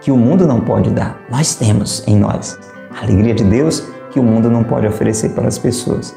que 0.01 0.11
o 0.11 0.17
mundo 0.17 0.47
não 0.47 0.61
pode 0.61 0.91
dar. 0.91 1.21
Nós 1.31 1.55
temos 1.55 2.03
em 2.07 2.17
nós 2.17 2.59
a 2.99 3.05
alegria 3.05 3.35
de 3.35 3.45
Deus 3.45 3.87
que 4.11 4.19
o 4.19 4.23
mundo 4.23 4.51
não 4.51 4.65
pode 4.65 4.87
oferecer 4.87 5.31
para 5.31 5.47
as 5.47 5.59
pessoas. 5.59 6.15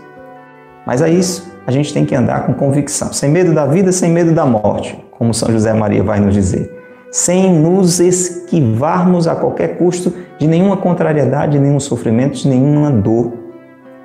Mas 0.86 1.02
a 1.02 1.10
isso 1.10 1.55
a 1.68 1.72
gente 1.72 1.94
tem 1.94 2.06
que 2.06 2.14
andar 2.14 2.46
com 2.46 2.54
convicção, 2.54 3.12
sem 3.12 3.32
medo 3.32 3.54
da 3.54 3.66
vida, 3.66 3.92
sem 3.92 4.12
medo 4.12 4.34
da 4.34 4.46
morte, 4.46 5.04
como 5.12 5.34
São 5.34 5.52
José 5.52 5.74
Maria 5.74 6.04
vai 6.04 6.20
nos 6.20 6.34
dizer, 6.34 6.72
sem 7.12 7.52
nos 7.52 8.00
esquivarmos 8.00 9.28
a 9.28 9.36
qualquer 9.36 9.78
custo 9.78 10.14
de 10.38 10.48
nenhuma 10.48 10.78
contrariedade, 10.78 11.54
de 11.54 11.60
nenhum 11.60 11.80
sofrimento, 11.80 12.38
de 12.38 12.48
nenhuma 12.48 12.92
dor, 12.92 13.34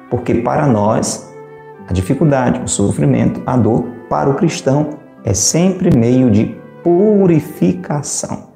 porque 0.09 0.35
para 0.37 0.67
nós 0.67 1.31
a 1.87 1.93
dificuldade, 1.93 2.63
o 2.65 2.69
sofrimento, 2.69 3.43
a 3.45 3.57
dor, 3.57 3.85
para 4.09 4.31
o 4.31 4.35
cristão 4.35 4.91
é 5.25 5.35
sempre 5.35 5.95
meio 5.95 6.31
de 6.31 6.57
purificação. 6.83 8.51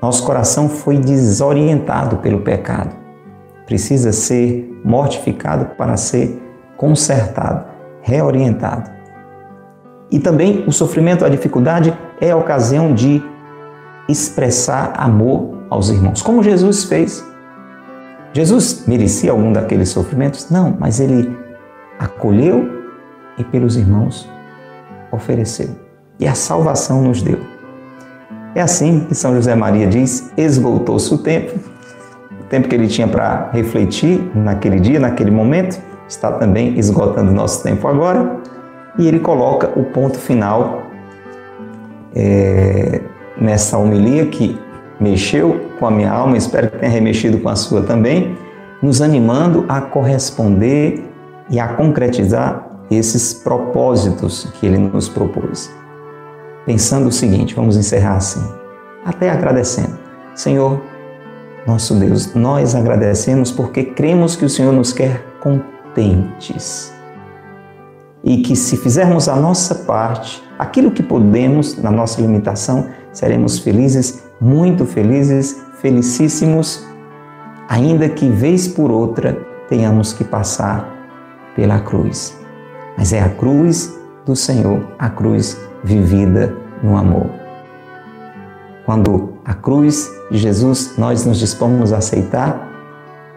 Nosso 0.00 0.24
coração 0.24 0.68
foi 0.68 0.98
desorientado 0.98 2.16
pelo 2.18 2.40
pecado. 2.40 2.94
Precisa 3.66 4.12
ser 4.12 4.80
mortificado 4.84 5.76
para 5.76 5.96
ser 5.96 6.40
consertado 6.76 7.71
reorientado. 8.02 8.90
E 10.10 10.18
também 10.18 10.64
o 10.66 10.72
sofrimento, 10.72 11.24
a 11.24 11.28
dificuldade 11.28 11.96
é 12.20 12.30
a 12.30 12.36
ocasião 12.36 12.94
de 12.94 13.22
expressar 14.08 14.92
amor 14.96 15.62
aos 15.70 15.88
irmãos, 15.88 16.20
como 16.20 16.42
Jesus 16.42 16.84
fez. 16.84 17.24
Jesus 18.34 18.84
merecia 18.86 19.30
algum 19.30 19.52
daqueles 19.52 19.88
sofrimentos? 19.88 20.50
Não, 20.50 20.76
mas 20.78 21.00
ele 21.00 21.34
acolheu 21.98 22.68
e 23.38 23.44
pelos 23.44 23.76
irmãos 23.76 24.28
ofereceu. 25.10 25.70
E 26.18 26.26
a 26.26 26.34
salvação 26.34 27.02
nos 27.02 27.22
deu. 27.22 27.40
É 28.54 28.60
assim 28.60 29.06
que 29.08 29.14
São 29.14 29.34
José 29.34 29.54
Maria 29.54 29.86
diz: 29.86 30.30
esgotou-se 30.36 31.12
o 31.12 31.18
tempo, 31.18 31.58
o 32.40 32.44
tempo 32.44 32.68
que 32.68 32.74
ele 32.74 32.86
tinha 32.86 33.08
para 33.08 33.50
refletir 33.50 34.20
naquele 34.34 34.78
dia, 34.78 35.00
naquele 35.00 35.30
momento 35.30 35.80
está 36.12 36.30
também 36.32 36.78
esgotando 36.78 37.32
nosso 37.32 37.62
tempo 37.62 37.88
agora, 37.88 38.36
e 38.98 39.08
ele 39.08 39.18
coloca 39.18 39.72
o 39.74 39.84
ponto 39.84 40.18
final 40.18 40.82
é, 42.14 43.00
nessa 43.40 43.78
homilia 43.78 44.26
que 44.26 44.58
mexeu 45.00 45.60
com 45.78 45.86
a 45.86 45.90
minha 45.90 46.12
alma, 46.12 46.36
espero 46.36 46.70
que 46.70 46.78
tenha 46.78 46.92
remexido 46.92 47.38
com 47.38 47.48
a 47.48 47.56
sua 47.56 47.82
também, 47.82 48.36
nos 48.82 49.00
animando 49.00 49.64
a 49.68 49.80
corresponder 49.80 51.02
e 51.48 51.58
a 51.58 51.68
concretizar 51.68 52.66
esses 52.90 53.32
propósitos 53.32 54.48
que 54.54 54.66
ele 54.66 54.78
nos 54.78 55.08
propôs. 55.08 55.72
Pensando 56.66 57.08
o 57.08 57.12
seguinte, 57.12 57.54
vamos 57.54 57.76
encerrar 57.76 58.16
assim, 58.16 58.42
até 59.04 59.30
agradecendo. 59.30 59.98
Senhor, 60.34 60.80
nosso 61.66 61.94
Deus, 61.94 62.34
nós 62.34 62.74
agradecemos 62.74 63.50
porque 63.50 63.82
cremos 63.84 64.36
que 64.36 64.44
o 64.44 64.48
Senhor 64.48 64.72
nos 64.72 64.92
quer 64.92 65.24
com 65.40 65.71
contentes. 65.92 66.92
E 68.24 68.38
que 68.38 68.54
se 68.54 68.76
fizermos 68.76 69.28
a 69.28 69.36
nossa 69.36 69.74
parte, 69.74 70.42
aquilo 70.58 70.90
que 70.90 71.02
podemos, 71.02 71.76
na 71.76 71.90
nossa 71.90 72.20
limitação, 72.20 72.88
seremos 73.12 73.58
felizes, 73.58 74.22
muito 74.40 74.86
felizes, 74.86 75.60
felicíssimos, 75.80 76.86
ainda 77.68 78.08
que 78.08 78.28
vez 78.28 78.68
por 78.68 78.90
outra 78.90 79.36
tenhamos 79.68 80.12
que 80.12 80.24
passar 80.24 80.88
pela 81.56 81.80
cruz. 81.80 82.38
Mas 82.96 83.12
é 83.12 83.20
a 83.20 83.28
cruz 83.28 83.98
do 84.24 84.36
Senhor, 84.36 84.86
a 84.98 85.10
cruz 85.10 85.60
vivida 85.82 86.56
no 86.82 86.96
amor. 86.96 87.28
Quando 88.86 89.32
a 89.44 89.54
cruz 89.54 90.08
de 90.30 90.38
Jesus 90.38 90.96
nós 90.96 91.24
nos 91.24 91.38
dispomos 91.38 91.92
a 91.92 91.98
aceitar, 91.98 92.68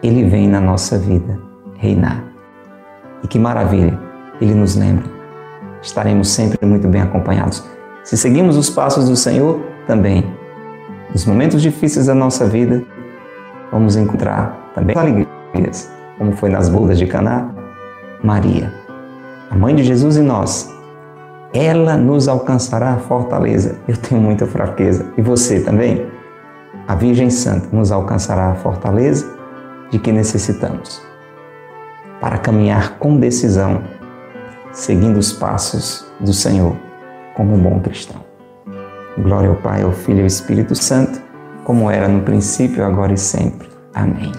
ele 0.02 0.24
vem 0.24 0.48
na 0.48 0.60
nossa 0.60 0.96
vida 0.96 1.40
reinar. 1.76 2.35
E 3.22 3.28
que 3.28 3.38
maravilha, 3.38 3.98
ele 4.40 4.54
nos 4.54 4.76
lembra. 4.76 5.04
Estaremos 5.82 6.28
sempre 6.28 6.64
muito 6.66 6.88
bem 6.88 7.00
acompanhados. 7.00 7.64
Se 8.04 8.16
seguimos 8.16 8.56
os 8.56 8.70
passos 8.70 9.08
do 9.08 9.16
Senhor, 9.16 9.60
também. 9.86 10.24
Nos 11.10 11.24
momentos 11.24 11.62
difíceis 11.62 12.06
da 12.06 12.14
nossa 12.14 12.46
vida, 12.46 12.82
vamos 13.70 13.96
encontrar 13.96 14.72
também 14.74 14.96
alegrias, 14.96 15.90
como 16.18 16.32
foi 16.32 16.50
nas 16.50 16.68
bodas 16.68 16.98
de 16.98 17.06
Caná, 17.06 17.50
Maria, 18.22 18.72
a 19.50 19.56
mãe 19.56 19.74
de 19.74 19.84
Jesus 19.84 20.16
e 20.16 20.22
nós. 20.22 20.72
Ela 21.54 21.96
nos 21.96 22.28
alcançará 22.28 22.94
a 22.94 22.98
fortaleza. 22.98 23.76
Eu 23.86 23.96
tenho 23.96 24.20
muita 24.20 24.46
fraqueza. 24.46 25.06
E 25.16 25.22
você 25.22 25.60
também? 25.60 26.06
A 26.86 26.94
Virgem 26.94 27.30
Santa 27.30 27.68
nos 27.72 27.90
alcançará 27.90 28.50
a 28.50 28.54
fortaleza 28.56 29.26
de 29.90 29.98
que 29.98 30.12
necessitamos 30.12 31.05
para 32.20 32.38
caminhar 32.38 32.98
com 32.98 33.18
decisão, 33.18 33.82
seguindo 34.72 35.18
os 35.18 35.32
passos 35.32 36.06
do 36.20 36.32
Senhor 36.32 36.76
como 37.34 37.54
um 37.54 37.58
bom 37.58 37.80
cristão. 37.80 38.24
Glória 39.18 39.48
ao 39.48 39.56
Pai, 39.56 39.82
ao 39.82 39.92
Filho 39.92 40.18
e 40.18 40.20
ao 40.22 40.26
Espírito 40.26 40.74
Santo, 40.74 41.20
como 41.64 41.90
era 41.90 42.08
no 42.08 42.22
princípio, 42.22 42.84
agora 42.84 43.12
e 43.12 43.18
sempre. 43.18 43.68
Amém. 43.94 44.32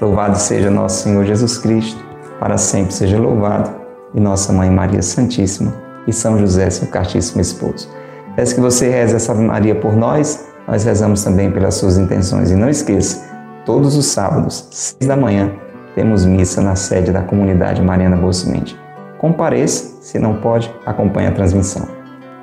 Louvado 0.00 0.36
seja 0.36 0.70
nosso 0.70 1.02
Senhor 1.04 1.24
Jesus 1.24 1.58
Cristo, 1.58 2.02
para 2.40 2.58
sempre 2.58 2.92
seja 2.92 3.18
louvado, 3.18 3.70
e 4.14 4.20
nossa 4.20 4.52
Mãe 4.52 4.70
Maria 4.70 5.02
Santíssima 5.02 5.74
e 6.06 6.12
São 6.12 6.38
José, 6.38 6.68
seu 6.70 6.88
castíssimo 6.88 7.40
esposo. 7.40 7.88
Peço 8.36 8.54
que 8.54 8.60
você 8.60 8.88
reze 8.88 9.16
essa 9.16 9.34
Maria 9.34 9.74
por 9.74 9.94
nós, 9.94 10.46
nós 10.66 10.84
rezamos 10.84 11.22
também 11.22 11.50
pelas 11.50 11.74
suas 11.74 11.98
intenções. 11.98 12.50
E 12.50 12.56
não 12.56 12.68
esqueça, 12.68 13.24
todos 13.64 13.96
os 13.96 14.06
sábados, 14.06 14.68
seis 14.70 15.06
da 15.08 15.16
manhã, 15.16 15.52
temos 15.94 16.24
missa 16.24 16.60
na 16.60 16.74
sede 16.74 17.12
da 17.12 17.22
comunidade 17.22 17.82
Mariana 17.82 18.16
Boa 18.16 18.32
Semente. 18.32 18.78
Compareça, 19.18 20.02
se 20.02 20.18
não 20.18 20.36
pode, 20.36 20.74
acompanhe 20.84 21.28
a 21.28 21.32
transmissão. 21.32 21.88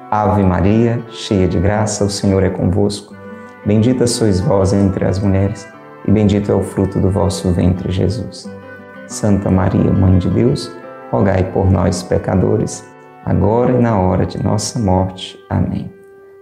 Ave 0.10 0.44
Maria, 0.44 1.02
cheia 1.10 1.48
de 1.48 1.60
graça, 1.60 2.04
o 2.04 2.10
Senhor 2.10 2.44
é 2.44 2.50
convosco. 2.50 3.16
Bendita 3.66 4.08
sois 4.08 4.40
vós 4.40 4.74
entre 4.74 5.06
as 5.06 5.20
mulheres, 5.20 5.68
e 6.08 6.12
bendito 6.12 6.52
é 6.52 6.56
o 6.56 6.64
fruto 6.64 7.00
do 7.00 7.10
vosso 7.10 7.52
ventre, 7.52 7.92
Jesus. 7.92 8.50
Santa 9.08 9.52
Maria, 9.52 9.92
Mãe 9.92 10.18
de 10.18 10.30
Deus, 10.30 10.76
rogai 11.12 11.44
por 11.52 11.70
nós, 11.70 12.02
pecadores, 12.02 12.84
agora 13.26 13.74
e 13.74 13.80
na 13.80 14.00
hora 14.00 14.26
de 14.26 14.42
nossa 14.42 14.80
morte. 14.80 15.38
Amém. 15.50 15.94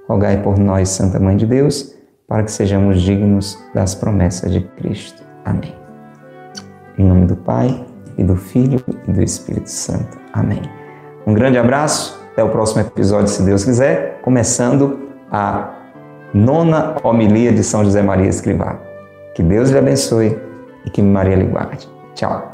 Rogai 0.08 0.41
por 0.41 0.58
nós, 0.58 0.89
Santa 0.89 1.19
Mãe 1.19 1.36
de 1.36 1.45
Deus, 1.45 1.93
para 2.28 2.43
que 2.43 2.52
sejamos 2.52 3.02
dignos 3.02 3.58
das 3.74 3.95
promessas 3.95 4.52
de 4.52 4.62
Cristo. 4.62 5.24
Amém. 5.43 5.79
Em 7.00 7.06
nome 7.06 7.26
do 7.26 7.36
Pai, 7.36 7.86
e 8.20 8.24
do 8.24 8.36
Filho 8.36 8.84
e 9.08 9.12
do 9.12 9.24
Espírito 9.24 9.70
Santo. 9.70 10.18
Amém. 10.34 10.62
Um 11.26 11.34
grande 11.34 11.58
abraço, 11.58 12.22
até 12.34 12.44
o 12.44 12.50
próximo 12.50 12.82
episódio, 12.82 13.30
se 13.30 13.42
Deus 13.42 13.64
quiser, 13.64 14.20
começando 14.22 15.08
a 15.32 15.74
nona 16.34 16.98
homilia 17.02 17.54
de 17.54 17.64
São 17.64 17.86
José 17.86 18.02
Maria 18.02 18.28
Escrivá. 18.28 18.78
Que 19.34 19.42
Deus 19.42 19.70
lhe 19.70 19.78
abençoe 19.78 20.38
e 20.86 20.90
que 20.90 21.02
Maria 21.02 21.38
lhe 21.38 21.46
guarde. 21.46 21.88
Tchau. 22.14 22.52